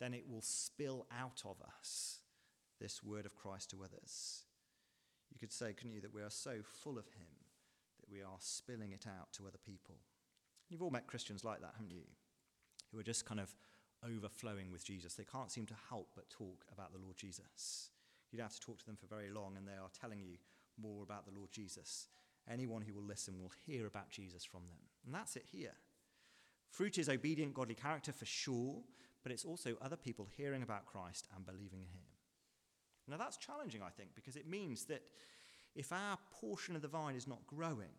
then 0.00 0.14
it 0.14 0.24
will 0.28 0.42
spill 0.42 1.06
out 1.16 1.42
of 1.44 1.56
us 1.78 2.20
this 2.80 3.02
word 3.02 3.26
of 3.26 3.36
Christ 3.36 3.70
to 3.70 3.84
others. 3.84 4.44
You 5.32 5.38
could 5.38 5.52
say, 5.52 5.72
couldn't 5.72 5.92
you, 5.92 6.00
that 6.00 6.14
we 6.14 6.22
are 6.22 6.30
so 6.30 6.56
full 6.62 6.98
of 6.98 7.06
Him 7.06 7.26
that 8.00 8.10
we 8.10 8.22
are 8.22 8.36
spilling 8.38 8.92
it 8.92 9.06
out 9.06 9.32
to 9.34 9.46
other 9.46 9.58
people. 9.64 9.96
You've 10.68 10.82
all 10.82 10.90
met 10.90 11.06
Christians 11.06 11.44
like 11.44 11.60
that, 11.60 11.74
haven't 11.76 11.92
you? 11.92 12.04
Who 12.92 12.98
are 12.98 13.04
just 13.04 13.24
kind 13.24 13.40
of 13.40 13.54
overflowing 14.04 14.70
with 14.70 14.84
Jesus. 14.84 15.14
They 15.14 15.24
can't 15.24 15.50
seem 15.50 15.66
to 15.66 15.74
help 15.88 16.10
but 16.14 16.30
talk 16.30 16.64
about 16.72 16.92
the 16.92 16.98
Lord 16.98 17.16
Jesus. 17.16 17.90
You 18.30 18.38
don't 18.38 18.46
have 18.46 18.54
to 18.54 18.60
talk 18.60 18.78
to 18.78 18.86
them 18.86 18.96
for 18.96 19.06
very 19.06 19.30
long, 19.30 19.56
and 19.56 19.66
they 19.66 19.72
are 19.72 19.90
telling 19.98 20.20
you 20.20 20.36
more 20.80 21.02
about 21.02 21.24
the 21.24 21.36
Lord 21.36 21.50
Jesus. 21.52 22.08
Anyone 22.50 22.82
who 22.82 22.94
will 22.94 23.02
listen 23.06 23.40
will 23.40 23.52
hear 23.66 23.86
about 23.86 24.10
Jesus 24.10 24.44
from 24.44 24.62
them. 24.62 24.78
And 25.06 25.14
that's 25.14 25.36
it 25.36 25.44
here. 25.50 25.74
Fruit 26.70 26.98
is 26.98 27.08
obedient, 27.08 27.54
godly 27.54 27.74
character 27.74 28.12
for 28.12 28.26
sure, 28.26 28.82
but 29.24 29.32
it's 29.32 29.44
also 29.44 29.76
other 29.82 29.96
people 29.96 30.28
hearing 30.36 30.62
about 30.62 30.86
Christ 30.86 31.26
and 31.34 31.44
believing 31.44 31.80
in 31.80 31.88
him. 31.88 32.04
Now, 33.08 33.16
that's 33.16 33.38
challenging, 33.38 33.82
I 33.82 33.88
think, 33.90 34.10
because 34.14 34.36
it 34.36 34.48
means 34.48 34.84
that 34.84 35.02
if 35.74 35.92
our 35.92 36.18
portion 36.30 36.76
of 36.76 36.82
the 36.82 36.88
vine 36.88 37.16
is 37.16 37.26
not 37.26 37.46
growing, 37.46 37.96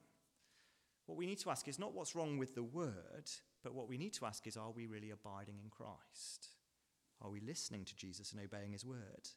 what 1.07 1.17
we 1.17 1.25
need 1.25 1.39
to 1.39 1.49
ask 1.49 1.67
is 1.67 1.77
not 1.77 1.93
what's 1.93 2.15
wrong 2.15 2.37
with 2.37 2.55
the 2.55 2.63
word, 2.63 3.29
but 3.63 3.73
what 3.73 3.89
we 3.89 3.97
need 3.97 4.13
to 4.13 4.25
ask 4.25 4.47
is 4.47 4.55
are 4.55 4.71
we 4.71 4.85
really 4.85 5.11
abiding 5.11 5.59
in 5.63 5.69
Christ? 5.69 6.47
Are 7.21 7.29
we 7.29 7.39
listening 7.39 7.85
to 7.85 7.95
Jesus 7.95 8.31
and 8.31 8.41
obeying 8.41 8.71
his 8.71 8.85
word? 8.85 9.29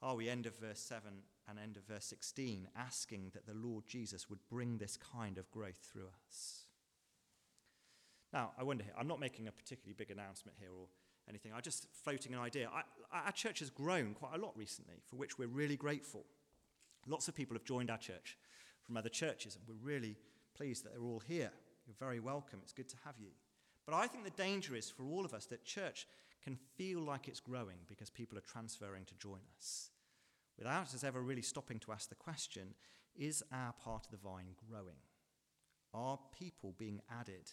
Are 0.00 0.16
we, 0.16 0.28
end 0.28 0.46
of 0.46 0.56
verse 0.56 0.80
7 0.80 1.10
and 1.48 1.58
end 1.58 1.76
of 1.76 1.84
verse 1.84 2.04
16, 2.06 2.68
asking 2.76 3.30
that 3.34 3.46
the 3.46 3.54
Lord 3.54 3.86
Jesus 3.86 4.28
would 4.28 4.40
bring 4.48 4.78
this 4.78 4.96
kind 4.96 5.38
of 5.38 5.50
growth 5.50 5.78
through 5.92 6.08
us? 6.26 6.61
Now, 8.32 8.52
I 8.58 8.62
wonder 8.62 8.84
I'm 8.98 9.08
not 9.08 9.20
making 9.20 9.48
a 9.48 9.52
particularly 9.52 9.94
big 9.96 10.10
announcement 10.10 10.56
here 10.58 10.70
or 10.70 10.86
anything, 11.28 11.52
I'm 11.54 11.62
just 11.62 11.86
floating 11.92 12.34
an 12.34 12.40
idea. 12.40 12.68
I, 12.72 12.82
our 13.26 13.32
church 13.32 13.60
has 13.60 13.70
grown 13.70 14.14
quite 14.14 14.34
a 14.34 14.42
lot 14.42 14.56
recently, 14.56 15.02
for 15.06 15.16
which 15.16 15.38
we're 15.38 15.48
really 15.48 15.76
grateful. 15.76 16.24
Lots 17.06 17.28
of 17.28 17.34
people 17.34 17.54
have 17.54 17.64
joined 17.64 17.90
our 17.90 17.98
church 17.98 18.36
from 18.82 18.96
other 18.96 19.08
churches, 19.08 19.56
and 19.56 19.64
we're 19.66 19.86
really 19.86 20.16
pleased 20.56 20.84
that 20.84 20.92
they're 20.92 21.04
all 21.04 21.22
here. 21.26 21.50
You're 21.86 21.96
very 21.98 22.20
welcome. 22.20 22.60
It's 22.62 22.72
good 22.72 22.88
to 22.88 22.96
have 23.04 23.14
you. 23.18 23.30
But 23.86 23.94
I 23.94 24.06
think 24.06 24.24
the 24.24 24.30
danger 24.30 24.74
is 24.74 24.90
for 24.90 25.04
all 25.04 25.24
of 25.24 25.34
us 25.34 25.46
that 25.46 25.64
church 25.64 26.06
can 26.42 26.56
feel 26.76 27.00
like 27.00 27.28
it's 27.28 27.40
growing 27.40 27.78
because 27.88 28.10
people 28.10 28.38
are 28.38 28.42
transferring 28.42 29.04
to 29.06 29.14
join 29.14 29.40
us, 29.58 29.90
without 30.58 30.94
us 30.94 31.04
ever 31.04 31.20
really 31.20 31.42
stopping 31.42 31.78
to 31.80 31.92
ask 31.92 32.08
the 32.08 32.14
question 32.14 32.74
is 33.14 33.42
our 33.52 33.74
part 33.84 34.06
of 34.06 34.10
the 34.10 34.16
vine 34.16 34.54
growing? 34.68 34.96
Are 35.92 36.18
people 36.38 36.74
being 36.78 37.00
added 37.10 37.52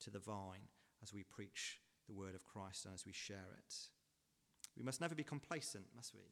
to 0.00 0.10
the 0.10 0.18
vine 0.18 0.68
as 1.02 1.12
we 1.12 1.22
preach 1.22 1.80
the 2.06 2.14
word 2.14 2.34
of 2.34 2.44
Christ 2.44 2.84
and 2.84 2.94
as 2.94 3.06
we 3.06 3.12
share 3.12 3.56
it? 3.58 3.74
We 4.76 4.84
must 4.84 5.00
never 5.00 5.14
be 5.14 5.24
complacent, 5.24 5.84
must 5.94 6.14
we? 6.14 6.22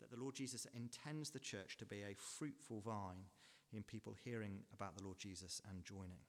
That 0.00 0.10
the 0.10 0.22
Lord 0.22 0.34
Jesus 0.34 0.66
intends 0.74 1.30
the 1.30 1.40
church 1.40 1.76
to 1.78 1.86
be 1.86 2.02
a 2.02 2.14
fruitful 2.14 2.80
vine 2.80 3.26
in 3.72 3.82
people 3.82 4.14
hearing 4.24 4.60
about 4.72 4.96
the 4.96 5.04
Lord 5.04 5.18
Jesus 5.18 5.60
and 5.68 5.84
joining. 5.84 6.20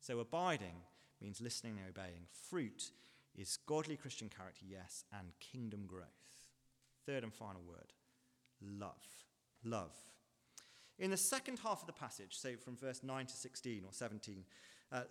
So, 0.00 0.20
abiding 0.20 0.76
means 1.20 1.40
listening 1.40 1.78
and 1.78 1.88
obeying. 1.88 2.26
Fruit 2.48 2.92
is 3.36 3.58
godly 3.66 3.96
Christian 3.96 4.28
character, 4.28 4.64
yes, 4.68 5.04
and 5.12 5.32
kingdom 5.40 5.86
growth. 5.86 6.06
Third 7.06 7.24
and 7.24 7.34
final 7.34 7.62
word 7.66 7.92
love. 8.60 9.04
Love. 9.64 9.92
In 10.98 11.10
the 11.10 11.16
second 11.16 11.60
half 11.60 11.80
of 11.80 11.86
the 11.86 11.92
passage, 11.92 12.36
so 12.36 12.56
from 12.56 12.76
verse 12.76 13.02
9 13.02 13.26
to 13.26 13.36
16 13.36 13.84
or 13.84 13.92
17, 13.92 14.44
uh, 14.90 15.02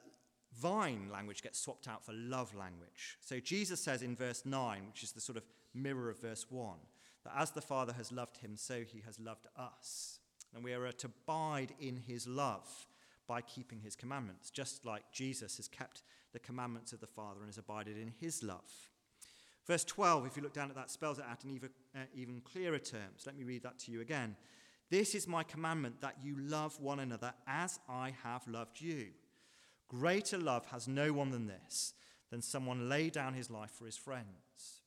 vine 0.59 1.09
language 1.11 1.41
gets 1.41 1.59
swapped 1.59 1.87
out 1.87 2.05
for 2.05 2.13
love 2.13 2.53
language. 2.55 3.17
So 3.21 3.39
Jesus 3.39 3.79
says 3.79 4.01
in 4.01 4.15
verse 4.15 4.45
9, 4.45 4.87
which 4.87 5.03
is 5.03 5.11
the 5.11 5.21
sort 5.21 5.37
of 5.37 5.43
mirror 5.73 6.09
of 6.09 6.19
verse 6.19 6.45
1, 6.49 6.77
that 7.23 7.33
as 7.37 7.51
the 7.51 7.61
Father 7.61 7.93
has 7.93 8.11
loved 8.11 8.37
him, 8.37 8.55
so 8.55 8.81
he 8.81 9.01
has 9.05 9.19
loved 9.19 9.47
us. 9.57 10.19
And 10.55 10.63
we 10.63 10.73
are 10.73 10.91
to 10.91 11.07
abide 11.07 11.73
in 11.79 11.97
his 11.97 12.27
love 12.27 12.87
by 13.27 13.41
keeping 13.41 13.81
his 13.81 13.95
commandments, 13.95 14.49
just 14.49 14.85
like 14.85 15.11
Jesus 15.11 15.57
has 15.57 15.67
kept 15.67 16.03
the 16.33 16.39
commandments 16.39 16.93
of 16.93 16.99
the 16.99 17.07
Father 17.07 17.39
and 17.39 17.47
has 17.47 17.57
abided 17.57 17.97
in 17.97 18.13
his 18.19 18.41
love. 18.41 18.89
Verse 19.65 19.83
12, 19.83 20.25
if 20.25 20.37
you 20.37 20.43
look 20.43 20.53
down 20.53 20.69
at 20.69 20.75
that, 20.75 20.89
spells 20.89 21.19
it 21.19 21.25
out 21.29 21.43
in 21.43 21.51
even, 21.51 21.69
uh, 21.93 21.99
even 22.15 22.41
clearer 22.41 22.79
terms. 22.79 23.23
Let 23.25 23.37
me 23.37 23.43
read 23.43 23.63
that 23.63 23.79
to 23.79 23.91
you 23.91 23.99
again. 23.99 24.35
This 24.89 25.13
is 25.13 25.27
my 25.27 25.43
commandment 25.43 25.99
that 25.99 26.15
you 26.23 26.37
love 26.39 26.79
one 26.79 27.01
another 27.01 27.33
as 27.45 27.79
I 27.89 28.13
have 28.23 28.47
loved 28.47 28.79
you. 28.79 29.07
Greater 29.87 30.37
love 30.37 30.65
has 30.67 30.87
no 30.87 31.13
one 31.13 31.31
than 31.31 31.47
this, 31.47 31.93
than 32.29 32.41
someone 32.41 32.89
lay 32.89 33.09
down 33.09 33.33
his 33.33 33.49
life 33.49 33.71
for 33.71 33.85
his 33.85 33.97
friends. 33.97 34.81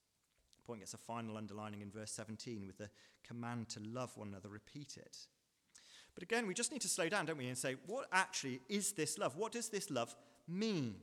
The 0.59 0.63
point 0.67 0.81
gets 0.81 0.95
a 0.95 0.99
final 0.99 1.37
underlining 1.37 1.81
in 1.81 1.91
verse 1.91 2.13
17 2.13 2.67
with 2.67 2.79
the 2.79 2.91
command 3.27 3.69
to 3.71 3.81
love 3.81 4.17
one 4.17 4.29
another 4.29 4.49
repeated. 4.49 5.17
But 6.15 6.23
again, 6.23 6.47
we 6.47 6.55
just 6.55 6.73
need 6.73 6.83
to 6.83 6.89
slow 6.89 7.09
down, 7.09 7.27
don't 7.27 7.39
we, 7.39 7.47
and 7.47 7.57
say, 7.57 7.77
what 7.87 8.07
actually 8.13 8.61
is 8.69 8.93
this 8.93 9.19
love? 9.19 9.37
What 9.37 9.53
does 9.53 9.69
this 9.69 9.91
love 9.91 10.15
mean? 10.47 10.97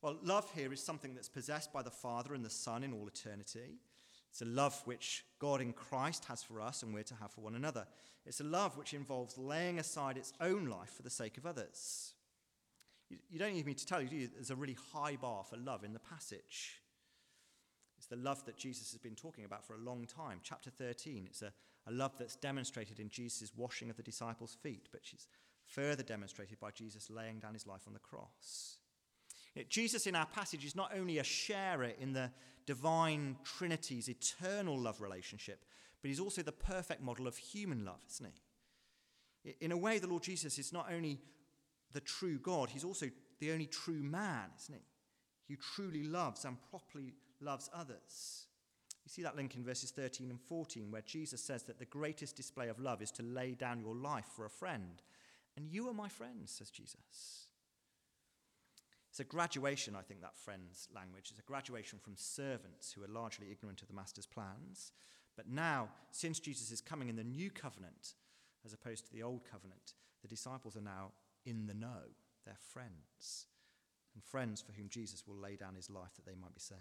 Well, 0.00 0.16
love 0.22 0.50
here 0.54 0.72
is 0.72 0.82
something 0.82 1.14
that's 1.14 1.28
possessed 1.28 1.72
by 1.72 1.82
the 1.82 1.90
Father 1.90 2.34
and 2.34 2.44
the 2.44 2.50
Son 2.50 2.84
in 2.84 2.92
all 2.92 3.06
eternity. 3.06 3.78
It's 4.30 4.42
a 4.42 4.46
love 4.46 4.80
which 4.84 5.24
God 5.38 5.60
in 5.60 5.72
Christ 5.72 6.24
has 6.26 6.42
for 6.42 6.60
us 6.60 6.82
and 6.82 6.94
we're 6.94 7.02
to 7.04 7.14
have 7.16 7.32
for 7.32 7.42
one 7.42 7.54
another. 7.54 7.86
It's 8.24 8.40
a 8.40 8.44
love 8.44 8.76
which 8.76 8.94
involves 8.94 9.36
laying 9.36 9.78
aside 9.78 10.16
its 10.16 10.32
own 10.40 10.66
life 10.66 10.90
for 10.90 11.02
the 11.02 11.10
sake 11.10 11.36
of 11.36 11.46
others. 11.46 12.11
You, 13.30 13.38
don't 13.38 13.54
need 13.54 13.66
me 13.66 13.74
to 13.74 13.86
tell 13.86 14.00
you, 14.00 14.08
do 14.08 14.16
you? 14.16 14.28
There's 14.32 14.50
a 14.50 14.56
really 14.56 14.76
high 14.92 15.16
bar 15.16 15.44
for 15.44 15.56
love 15.56 15.84
in 15.84 15.92
the 15.92 15.98
passage. 15.98 16.80
It's 17.98 18.06
the 18.06 18.16
love 18.16 18.44
that 18.46 18.56
Jesus 18.56 18.90
has 18.92 19.00
been 19.00 19.14
talking 19.14 19.44
about 19.44 19.64
for 19.66 19.74
a 19.74 19.78
long 19.78 20.06
time. 20.06 20.40
Chapter 20.42 20.70
13, 20.70 21.26
it's 21.26 21.42
a, 21.42 21.52
a 21.86 21.92
love 21.92 22.12
that's 22.18 22.36
demonstrated 22.36 22.98
in 22.98 23.08
Jesus' 23.08 23.52
washing 23.56 23.90
of 23.90 23.96
the 23.96 24.02
disciples' 24.02 24.56
feet, 24.62 24.88
but 24.90 25.02
she's 25.04 25.28
further 25.66 26.02
demonstrated 26.02 26.58
by 26.58 26.70
Jesus 26.70 27.10
laying 27.10 27.38
down 27.38 27.54
his 27.54 27.66
life 27.66 27.82
on 27.86 27.92
the 27.92 28.00
cross. 28.00 28.78
Jesus 29.68 30.06
in 30.06 30.16
our 30.16 30.26
passage 30.26 30.64
is 30.64 30.74
not 30.74 30.92
only 30.96 31.18
a 31.18 31.24
sharer 31.24 31.90
in 32.00 32.12
the 32.12 32.30
divine 32.66 33.36
Trinity's 33.44 34.08
eternal 34.08 34.78
love 34.78 35.00
relationship, 35.00 35.64
but 36.00 36.08
he's 36.08 36.20
also 36.20 36.42
the 36.42 36.52
perfect 36.52 37.02
model 37.02 37.26
of 37.26 37.36
human 37.36 37.84
love, 37.84 38.00
isn't 38.10 38.26
he? 38.26 39.56
In 39.60 39.72
a 39.72 39.76
way, 39.76 39.98
the 39.98 40.06
Lord 40.06 40.22
Jesus 40.22 40.58
is 40.58 40.72
not 40.72 40.88
only 40.92 41.20
the 41.92 42.00
true 42.00 42.38
God, 42.38 42.70
he's 42.70 42.84
also 42.84 43.06
the 43.40 43.52
only 43.52 43.66
true 43.66 44.02
man, 44.02 44.50
isn't 44.60 44.74
he? 44.74 44.80
He 45.48 45.56
truly 45.56 46.04
loves 46.04 46.44
and 46.44 46.56
properly 46.70 47.14
loves 47.40 47.68
others. 47.74 48.46
You 49.04 49.10
see 49.10 49.22
that 49.22 49.36
link 49.36 49.56
in 49.56 49.64
verses 49.64 49.90
13 49.90 50.30
and 50.30 50.40
14, 50.40 50.90
where 50.90 51.02
Jesus 51.02 51.42
says 51.42 51.64
that 51.64 51.78
the 51.78 51.84
greatest 51.84 52.36
display 52.36 52.68
of 52.68 52.78
love 52.78 53.02
is 53.02 53.10
to 53.12 53.22
lay 53.22 53.54
down 53.54 53.80
your 53.80 53.96
life 53.96 54.26
for 54.34 54.46
a 54.46 54.50
friend. 54.50 55.02
And 55.56 55.66
you 55.66 55.88
are 55.88 55.94
my 55.94 56.08
friends, 56.08 56.52
says 56.52 56.70
Jesus. 56.70 57.48
It's 59.10 59.20
a 59.20 59.24
graduation, 59.24 59.94
I 59.94 60.02
think, 60.02 60.22
that 60.22 60.38
friends 60.38 60.88
language. 60.94 61.28
It's 61.30 61.38
a 61.38 61.42
graduation 61.42 61.98
from 61.98 62.14
servants 62.16 62.92
who 62.92 63.04
are 63.04 63.08
largely 63.08 63.48
ignorant 63.50 63.82
of 63.82 63.88
the 63.88 63.94
master's 63.94 64.24
plans. 64.24 64.92
But 65.36 65.50
now, 65.50 65.88
since 66.12 66.40
Jesus 66.40 66.70
is 66.70 66.80
coming 66.80 67.08
in 67.08 67.16
the 67.16 67.24
new 67.24 67.50
covenant, 67.50 68.14
as 68.64 68.72
opposed 68.72 69.04
to 69.06 69.12
the 69.12 69.22
old 69.22 69.42
covenant, 69.44 69.94
the 70.22 70.28
disciples 70.28 70.76
are 70.76 70.82
now 70.82 71.10
in 71.44 71.66
the 71.66 71.74
know. 71.74 72.10
They're 72.44 72.54
friends. 72.72 73.46
And 74.14 74.22
friends 74.22 74.60
for 74.60 74.72
whom 74.72 74.88
Jesus 74.88 75.26
will 75.26 75.36
lay 75.36 75.56
down 75.56 75.74
his 75.74 75.90
life 75.90 76.14
that 76.16 76.26
they 76.26 76.38
might 76.40 76.54
be 76.54 76.60
saved. 76.60 76.80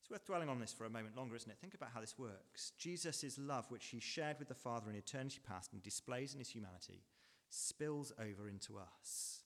It's 0.00 0.10
worth 0.10 0.26
dwelling 0.26 0.48
on 0.48 0.58
this 0.58 0.72
for 0.72 0.84
a 0.84 0.90
moment 0.90 1.16
longer, 1.16 1.36
isn't 1.36 1.50
it? 1.50 1.58
Think 1.60 1.74
about 1.74 1.90
how 1.94 2.00
this 2.00 2.18
works. 2.18 2.72
Jesus' 2.76 3.38
love, 3.38 3.70
which 3.70 3.86
he 3.86 4.00
shared 4.00 4.38
with 4.38 4.48
the 4.48 4.54
Father 4.54 4.90
in 4.90 4.96
eternity 4.96 5.40
past 5.46 5.72
and 5.72 5.82
displays 5.82 6.34
in 6.34 6.40
his 6.40 6.50
humanity, 6.50 7.04
spills 7.48 8.12
over 8.18 8.48
into 8.48 8.78
us. 8.78 9.42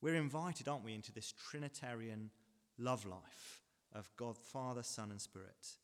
We're 0.00 0.16
invited, 0.16 0.66
aren't 0.66 0.84
we, 0.84 0.94
into 0.94 1.12
this 1.12 1.32
Trinitarian 1.32 2.30
love 2.78 3.04
life 3.04 3.62
of 3.94 4.10
God, 4.16 4.36
Father, 4.38 4.82
Son, 4.82 5.10
and 5.10 5.20
Spirit. 5.20 5.76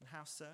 And 0.00 0.08
how 0.10 0.24
so? 0.24 0.46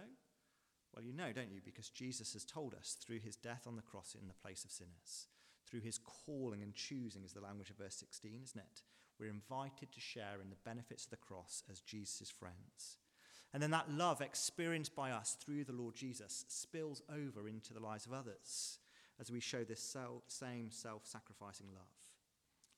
Well, 0.94 1.04
you 1.04 1.12
know, 1.12 1.32
don't 1.32 1.50
you? 1.50 1.61
Because 1.64 1.88
Jesus 1.88 2.32
has 2.34 2.44
told 2.44 2.75
us 2.75 2.96
through 3.04 3.18
his 3.18 3.37
death 3.37 3.66
on 3.66 3.76
the 3.76 3.82
cross 3.82 4.16
in 4.18 4.28
the 4.28 4.34
place 4.34 4.64
of 4.64 4.70
sinners, 4.70 5.26
through 5.75 5.81
his 5.81 5.99
calling 5.99 6.62
and 6.62 6.73
choosing, 6.73 7.25
is 7.25 7.33
the 7.33 7.40
language 7.40 7.69
of 7.69 7.78
verse 7.78 7.97
16, 7.97 8.38
isn't 8.45 8.61
it? 8.61 8.83
We're 9.19 9.28
invited 9.28 9.90
to 9.90 10.00
share 10.00 10.40
in 10.40 10.49
the 10.49 10.57
benefits 10.64 11.02
of 11.04 11.11
the 11.11 11.16
cross 11.16 11.64
as 11.69 11.81
Jesus' 11.81 12.31
friends. 12.31 12.99
And 13.52 13.61
then 13.61 13.73
that 13.73 13.90
love 13.90 14.21
experienced 14.21 14.95
by 14.95 15.11
us 15.11 15.37
through 15.40 15.64
the 15.64 15.73
Lord 15.73 15.97
Jesus 15.97 16.45
spills 16.47 17.02
over 17.12 17.49
into 17.49 17.75
the 17.75 17.81
lives 17.81 18.07
of 18.07 18.12
others 18.12 18.78
as 19.21 19.33
we 19.33 19.40
show 19.40 19.64
this 19.64 19.97
same 20.28 20.71
self 20.71 21.07
sacrificing 21.07 21.66
love 21.75 21.90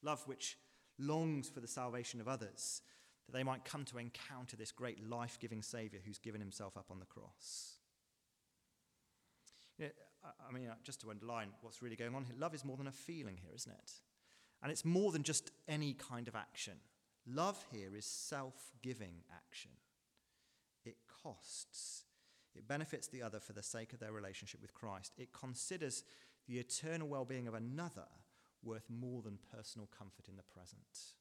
love 0.02 0.22
which 0.26 0.56
longs 0.98 1.50
for 1.50 1.60
the 1.60 1.68
salvation 1.68 2.20
of 2.20 2.28
others, 2.28 2.80
that 3.26 3.36
they 3.36 3.42
might 3.42 3.64
come 3.64 3.84
to 3.84 3.98
encounter 3.98 4.56
this 4.56 4.72
great 4.72 5.06
life 5.06 5.36
giving 5.38 5.60
Saviour 5.60 6.00
who's 6.04 6.18
given 6.18 6.40
himself 6.40 6.78
up 6.78 6.86
on 6.90 6.98
the 6.98 7.06
cross. 7.06 7.74
You 9.78 9.86
know, 9.86 9.90
I 10.48 10.52
mean, 10.52 10.68
uh, 10.68 10.74
just 10.82 11.00
to 11.02 11.10
underline 11.10 11.48
what's 11.62 11.82
really 11.82 11.96
going 11.96 12.14
on 12.14 12.24
here, 12.24 12.34
love 12.38 12.54
is 12.54 12.64
more 12.64 12.76
than 12.76 12.86
a 12.86 12.92
feeling 12.92 13.38
here, 13.42 13.52
isn't 13.54 13.72
it? 13.72 13.92
And 14.62 14.72
it's 14.72 14.84
more 14.84 15.12
than 15.12 15.22
just 15.22 15.50
any 15.68 15.94
kind 15.94 16.28
of 16.28 16.34
action. 16.34 16.74
Love 17.26 17.62
here 17.72 17.94
is 17.96 18.04
self 18.04 18.54
giving 18.82 19.22
action. 19.34 19.72
It 20.84 20.96
costs. 21.22 22.04
It 22.54 22.68
benefits 22.68 23.08
the 23.08 23.22
other 23.22 23.40
for 23.40 23.52
the 23.52 23.62
sake 23.62 23.92
of 23.92 23.98
their 23.98 24.12
relationship 24.12 24.62
with 24.62 24.72
Christ. 24.72 25.12
It 25.18 25.32
considers 25.32 26.04
the 26.48 26.58
eternal 26.58 27.08
well 27.08 27.24
being 27.24 27.48
of 27.48 27.54
another 27.54 28.06
worth 28.62 28.88
more 28.88 29.22
than 29.22 29.38
personal 29.54 29.88
comfort 29.96 30.28
in 30.28 30.36
the 30.36 30.42
present. 30.42 31.15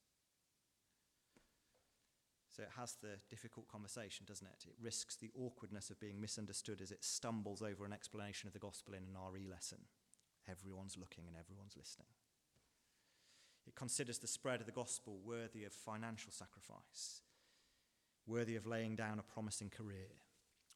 So 2.55 2.63
it 2.63 2.69
has 2.77 2.95
the 3.01 3.17
difficult 3.29 3.67
conversation, 3.67 4.25
doesn't 4.25 4.47
it? 4.47 4.65
It 4.65 4.75
risks 4.81 5.17
the 5.17 5.31
awkwardness 5.37 5.89
of 5.89 5.99
being 5.99 6.21
misunderstood 6.21 6.79
as 6.79 6.89
it 6.89 7.03
stumbles 7.03 7.61
over 7.61 7.83
an 7.83 7.91
explanation 7.91 8.47
of 8.47 8.53
the 8.53 8.59
gospel 8.59 8.93
in 8.93 9.03
an 9.03 9.17
RE 9.33 9.45
lesson. 9.51 9.79
Everyone's 10.49 10.97
looking 10.97 11.25
and 11.27 11.35
everyone's 11.35 11.75
listening. 11.77 12.07
It 13.67 13.75
considers 13.75 14.19
the 14.19 14.27
spread 14.27 14.61
of 14.61 14.67
the 14.67 14.71
gospel 14.71 15.19
worthy 15.25 15.65
of 15.65 15.73
financial 15.73 16.31
sacrifice, 16.31 17.19
worthy 18.25 18.55
of 18.55 18.65
laying 18.65 18.95
down 18.95 19.19
a 19.19 19.33
promising 19.33 19.69
career, 19.69 20.07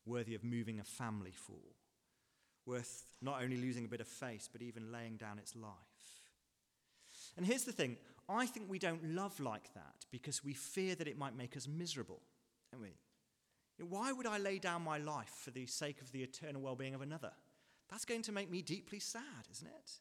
worthy 0.06 0.36
of 0.36 0.44
moving 0.44 0.82
a 0.82 0.84
family 0.84 1.34
for, 1.34 1.78
worth 2.66 3.06
not 3.22 3.42
only 3.42 3.56
losing 3.56 3.86
a 3.86 3.90
bit 3.90 4.02
of 4.02 4.08
face, 4.08 4.50
but 4.52 4.62
even 4.62 4.92
laying 4.92 5.16
down 5.16 5.40
its 5.40 5.56
life. 5.56 5.72
And 7.38 7.46
here's 7.46 7.64
the 7.64 7.72
thing 7.72 7.96
I 8.30 8.46
think 8.46 8.70
we 8.70 8.78
don't 8.78 9.16
love 9.16 9.40
like 9.40 9.74
that 9.74 10.06
because 10.12 10.44
we 10.44 10.54
fear 10.54 10.94
that 10.96 11.08
it 11.08 11.18
might 11.18 11.36
make 11.36 11.58
us 11.58 11.68
miserable, 11.68 12.22
don't 12.72 12.82
we? 12.82 12.94
Why 13.84 14.12
would 14.12 14.28
I 14.28 14.38
lay 14.38 14.60
down 14.60 14.84
my 14.84 15.00
life 15.00 15.32
for 15.44 15.52
the 15.52 15.66
sake 15.66 16.02
of 16.02 16.12
the 16.12 16.22
eternal 16.22 16.62
well 16.62 16.76
being 16.76 16.94
of 16.94 17.02
another? 17.02 17.32
That's 17.90 18.06
going 18.06 18.22
to 18.24 18.32
make 18.32 18.52
me 18.52 18.62
deeply 18.62 19.00
sad, 19.00 19.48
isn't 19.52 19.68
it? 19.68 19.92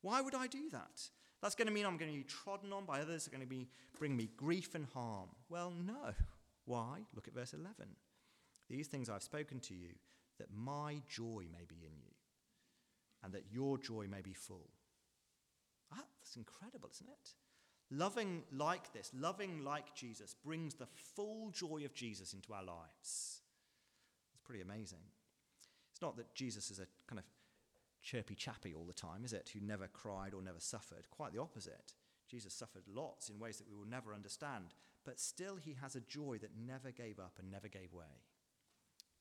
Why 0.00 0.20
would 0.20 0.34
I 0.34 0.48
do 0.48 0.68
that? 0.72 1.00
That's 1.42 1.54
going 1.54 1.68
to 1.68 1.72
mean 1.72 1.86
I'm 1.86 1.96
going 1.96 2.10
to 2.10 2.16
be 2.18 2.24
trodden 2.24 2.72
on 2.72 2.86
by 2.86 3.00
others, 3.00 3.26
it's 3.26 3.28
going 3.28 3.40
to 3.42 3.46
be, 3.46 3.68
bring 3.98 4.16
me 4.16 4.30
grief 4.36 4.74
and 4.74 4.86
harm. 4.92 5.28
Well, 5.48 5.72
no. 5.86 6.14
Why? 6.64 7.00
Look 7.14 7.28
at 7.28 7.34
verse 7.34 7.52
11. 7.52 7.72
These 8.68 8.88
things 8.88 9.08
I've 9.08 9.22
spoken 9.22 9.60
to 9.60 9.74
you, 9.74 9.90
that 10.38 10.48
my 10.54 11.02
joy 11.08 11.44
may 11.52 11.64
be 11.68 11.76
in 11.86 11.96
you, 11.98 12.14
and 13.22 13.32
that 13.32 13.44
your 13.50 13.78
joy 13.78 14.06
may 14.10 14.22
be 14.22 14.32
full. 14.32 14.70
Ah, 15.92 16.04
that's 16.20 16.36
incredible, 16.36 16.88
isn't 16.92 17.08
it? 17.08 17.30
Loving 17.90 18.42
like 18.52 18.92
this, 18.92 19.10
loving 19.18 19.64
like 19.64 19.94
Jesus, 19.94 20.34
brings 20.44 20.74
the 20.74 20.86
full 21.16 21.50
joy 21.50 21.82
of 21.84 21.94
Jesus 21.94 22.32
into 22.32 22.52
our 22.52 22.62
lives. 22.62 23.40
It's 24.32 24.42
pretty 24.44 24.62
amazing. 24.62 25.00
It's 25.90 26.02
not 26.02 26.16
that 26.16 26.34
Jesus 26.34 26.70
is 26.70 26.78
a 26.78 26.86
kind 27.08 27.18
of 27.18 27.24
chirpy 28.02 28.34
chappy 28.34 28.72
all 28.74 28.86
the 28.86 28.92
time, 28.92 29.24
is 29.24 29.32
it? 29.32 29.50
Who 29.52 29.60
never 29.60 29.88
cried 29.88 30.34
or 30.34 30.42
never 30.42 30.60
suffered. 30.60 31.10
Quite 31.10 31.32
the 31.32 31.40
opposite. 31.40 31.94
Jesus 32.28 32.54
suffered 32.54 32.84
lots 32.86 33.28
in 33.28 33.40
ways 33.40 33.58
that 33.58 33.68
we 33.68 33.76
will 33.76 33.90
never 33.90 34.14
understand, 34.14 34.74
but 35.04 35.18
still 35.18 35.56
he 35.56 35.76
has 35.80 35.96
a 35.96 36.00
joy 36.00 36.38
that 36.40 36.50
never 36.64 36.92
gave 36.92 37.18
up 37.18 37.34
and 37.40 37.50
never 37.50 37.66
gave 37.66 37.92
way. 37.92 38.22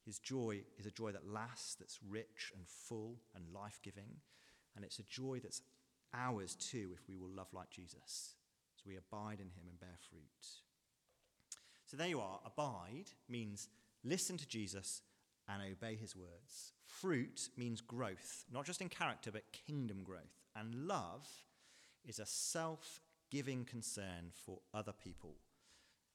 His 0.06 0.20
joy 0.20 0.62
is 0.78 0.86
a 0.86 0.92
joy 0.92 1.12
that 1.12 1.28
lasts, 1.28 1.76
that's 1.76 2.00
rich 2.08 2.52
and 2.56 2.68
full 2.68 3.16
and 3.36 3.46
life 3.54 3.80
giving, 3.84 4.22
and 4.76 4.86
it's 4.86 5.00
a 5.00 5.04
joy 5.04 5.40
that's 5.42 5.64
ours 6.14 6.56
too 6.56 6.92
if 6.94 7.10
we 7.10 7.18
will 7.18 7.30
love 7.30 7.48
like 7.52 7.72
Jesus. 7.72 8.36
So 8.80 8.88
we 8.88 8.96
abide 8.96 9.42
in 9.42 9.48
him 9.48 9.68
and 9.68 9.78
bear 9.78 9.98
fruit. 10.10 10.48
So 11.86 11.98
there 11.98 12.08
you 12.08 12.22
are. 12.22 12.40
Abide 12.46 13.12
means 13.28 13.68
listen 14.06 14.38
to 14.38 14.48
Jesus 14.48 15.02
and 15.50 15.62
obey 15.62 15.96
his 15.96 16.16
words. 16.16 16.72
Fruit 16.86 17.50
means 17.58 17.82
growth, 17.82 18.46
not 18.54 18.66
just 18.66 18.82
in 18.82 18.88
character, 18.88 19.32
but 19.32 19.52
kingdom 19.52 20.04
growth. 20.04 20.46
And 20.56 20.88
love 20.88 21.28
is 22.08 22.20
a 22.20 22.26
self 22.26 23.02
giving 23.30 23.66
concern 23.66 24.32
for 24.46 24.60
other 24.74 24.94
people, 24.94 25.36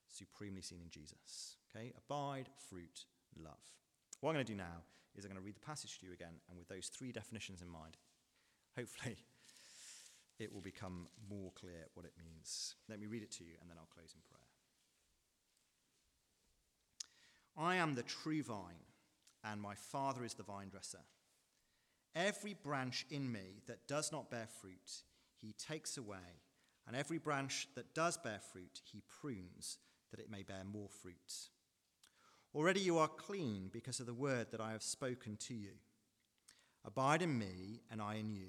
supremely 0.09 0.63
seen 0.63 0.81
in 0.83 0.91
Jesus. 0.91 1.57
Okay? 1.71 1.93
Abide, 2.09 2.49
fruit, 2.71 3.05
love. 3.37 3.53
What 4.21 4.31
I'm 4.31 4.37
going 4.37 4.47
to 4.47 4.53
do 4.53 4.57
now 4.57 4.83
is 5.15 5.25
I'm 5.25 5.31
going 5.31 5.41
to 5.41 5.45
read 5.45 5.57
the 5.57 5.61
passage 5.61 5.99
to 5.99 6.07
you 6.07 6.13
again, 6.13 6.41
and 6.49 6.59
with 6.59 6.69
those 6.69 6.89
three 6.89 7.13
definitions 7.13 7.61
in 7.61 7.69
mind, 7.69 7.99
hopefully 8.75 9.17
it 10.39 10.53
will 10.53 10.61
become 10.61 11.07
more 11.31 11.53
clear 11.55 11.87
what 11.95 12.07
it 12.07 12.13
means. 12.19 12.75
Let 12.89 13.01
me 13.01 13.07
read 13.07 13.23
it 13.23 13.31
to 13.33 13.45
you, 13.45 13.53
and 13.61 13.71
then 13.71 13.77
I'll 13.79 13.89
close 13.95 14.15
in 14.15 14.21
prayer. 14.29 14.41
I 17.57 17.77
am 17.77 17.95
the 17.95 18.03
true 18.03 18.43
vine, 18.43 18.85
and 19.45 19.61
my 19.61 19.75
Father 19.75 20.25
is 20.25 20.35
the 20.35 20.43
vine 20.43 20.69
dresser. 20.69 21.05
Every 22.17 22.55
branch 22.55 23.07
in 23.11 23.31
me 23.31 23.63
that 23.67 23.87
does 23.87 24.11
not 24.11 24.31
bear 24.31 24.49
fruit, 24.61 25.03
he 25.41 25.53
takes 25.53 25.97
away, 25.97 26.43
and 26.87 26.97
every 26.97 27.19
branch 27.19 27.69
that 27.77 27.95
does 27.95 28.17
bear 28.17 28.41
fruit, 28.53 28.81
he 28.85 29.03
prunes, 29.21 29.79
that 30.11 30.21
it 30.21 30.31
may 30.31 30.43
bear 30.43 30.65
more 30.65 30.89
fruit. 30.89 31.51
Already 32.55 32.81
you 32.81 32.99
are 32.99 33.09
clean 33.09 33.69
because 33.73 34.01
of 34.01 34.07
the 34.07 34.15
word 34.15 34.49
that 34.51 34.61
I 34.61 34.73
have 34.73 34.83
spoken 34.83 35.37
to 35.49 35.55
you. 35.55 35.73
Abide 36.85 37.23
in 37.23 37.39
me, 37.39 37.83
and 37.91 38.01
I 38.03 38.17
in 38.17 38.31
you. 38.31 38.49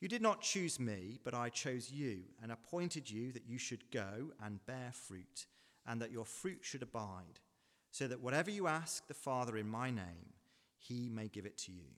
You 0.00 0.08
did 0.08 0.22
not 0.22 0.40
choose 0.40 0.80
me, 0.80 1.18
but 1.22 1.34
I 1.34 1.50
chose 1.50 1.90
you 1.92 2.20
and 2.42 2.50
appointed 2.50 3.10
you 3.10 3.32
that 3.32 3.46
you 3.46 3.58
should 3.58 3.90
go 3.90 4.32
and 4.42 4.64
bear 4.64 4.92
fruit, 4.92 5.46
and 5.86 6.00
that 6.00 6.10
your 6.10 6.24
fruit 6.24 6.60
should 6.62 6.82
abide, 6.82 7.40
so 7.90 8.08
that 8.08 8.20
whatever 8.20 8.50
you 8.50 8.66
ask 8.66 9.06
the 9.06 9.14
Father 9.14 9.58
in 9.58 9.68
my 9.68 9.90
name, 9.90 10.32
he 10.78 11.10
may 11.10 11.28
give 11.28 11.44
it 11.44 11.58
to 11.58 11.72
you. 11.72 11.90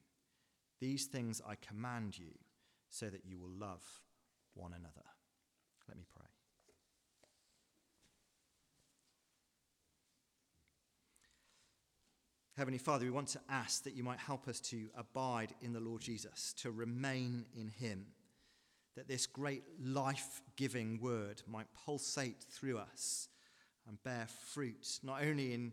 These 0.81 1.07
things 1.07 1.41
I 1.47 1.55
command 1.55 2.19
you, 2.19 2.33
so 2.91 3.07
that 3.07 3.25
you 3.25 3.39
will 3.39 3.53
love 3.57 3.85
one 4.55 4.73
another. 4.73 5.07
Let 5.89 5.97
me 5.97 6.05
pray. 6.13 6.32
Heavenly 12.63 12.79
Father, 12.79 13.05
we 13.05 13.11
want 13.11 13.27
to 13.31 13.41
ask 13.49 13.83
that 13.83 13.97
you 13.97 14.05
might 14.05 14.21
help 14.21 14.47
us 14.47 14.61
to 14.61 14.87
abide 14.97 15.53
in 15.63 15.73
the 15.73 15.81
Lord 15.81 16.01
Jesus, 16.01 16.55
to 16.59 16.71
remain 16.71 17.45
in 17.57 17.67
him, 17.67 18.07
that 18.95 19.09
this 19.09 19.27
great 19.27 19.65
life 19.83 20.41
giving 20.55 21.01
word 21.01 21.43
might 21.49 21.67
pulsate 21.75 22.45
through 22.53 22.79
us 22.79 23.27
and 23.89 24.01
bear 24.05 24.29
fruit, 24.53 25.01
not 25.03 25.25
only 25.25 25.55
in 25.55 25.73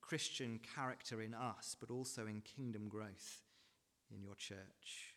Christian 0.00 0.58
character 0.74 1.20
in 1.20 1.34
us, 1.34 1.76
but 1.78 1.90
also 1.90 2.26
in 2.26 2.40
kingdom 2.40 2.88
growth 2.88 3.42
in 4.10 4.22
your 4.22 4.36
church. 4.36 5.14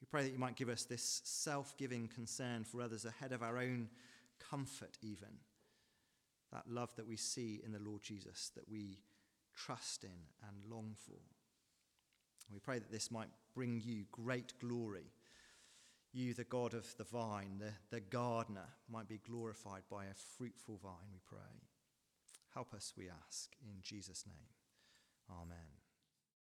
We 0.00 0.06
pray 0.08 0.22
that 0.22 0.32
you 0.32 0.38
might 0.38 0.54
give 0.54 0.68
us 0.68 0.84
this 0.84 1.22
self 1.24 1.76
giving 1.76 2.06
concern 2.06 2.62
for 2.62 2.80
others 2.82 3.04
ahead 3.04 3.32
of 3.32 3.42
our 3.42 3.58
own 3.58 3.88
comfort, 4.38 4.96
even. 5.02 5.40
That 6.52 6.70
love 6.70 6.94
that 6.94 7.08
we 7.08 7.16
see 7.16 7.60
in 7.66 7.72
the 7.72 7.82
Lord 7.82 8.04
Jesus, 8.04 8.52
that 8.54 8.68
we 8.70 9.00
trust 9.56 10.04
in, 10.04 10.10
and 10.48 10.70
long 10.70 10.94
for. 11.06 11.18
We 12.52 12.60
pray 12.60 12.78
that 12.78 12.92
this 12.92 13.10
might 13.10 13.28
bring 13.54 13.80
you 13.84 14.04
great 14.12 14.52
glory. 14.60 15.10
You, 16.12 16.34
the 16.34 16.44
God 16.44 16.74
of 16.74 16.86
the 16.96 17.04
vine, 17.04 17.58
the, 17.58 17.72
the 17.90 18.00
gardener, 18.00 18.68
might 18.90 19.08
be 19.08 19.20
glorified 19.28 19.82
by 19.90 20.04
a 20.04 20.14
fruitful 20.38 20.78
vine, 20.82 21.10
we 21.12 21.20
pray. 21.26 21.60
Help 22.54 22.72
us, 22.72 22.92
we 22.96 23.08
ask, 23.26 23.50
in 23.62 23.82
Jesus' 23.82 24.24
name. 24.26 24.48
Amen. 25.30 25.75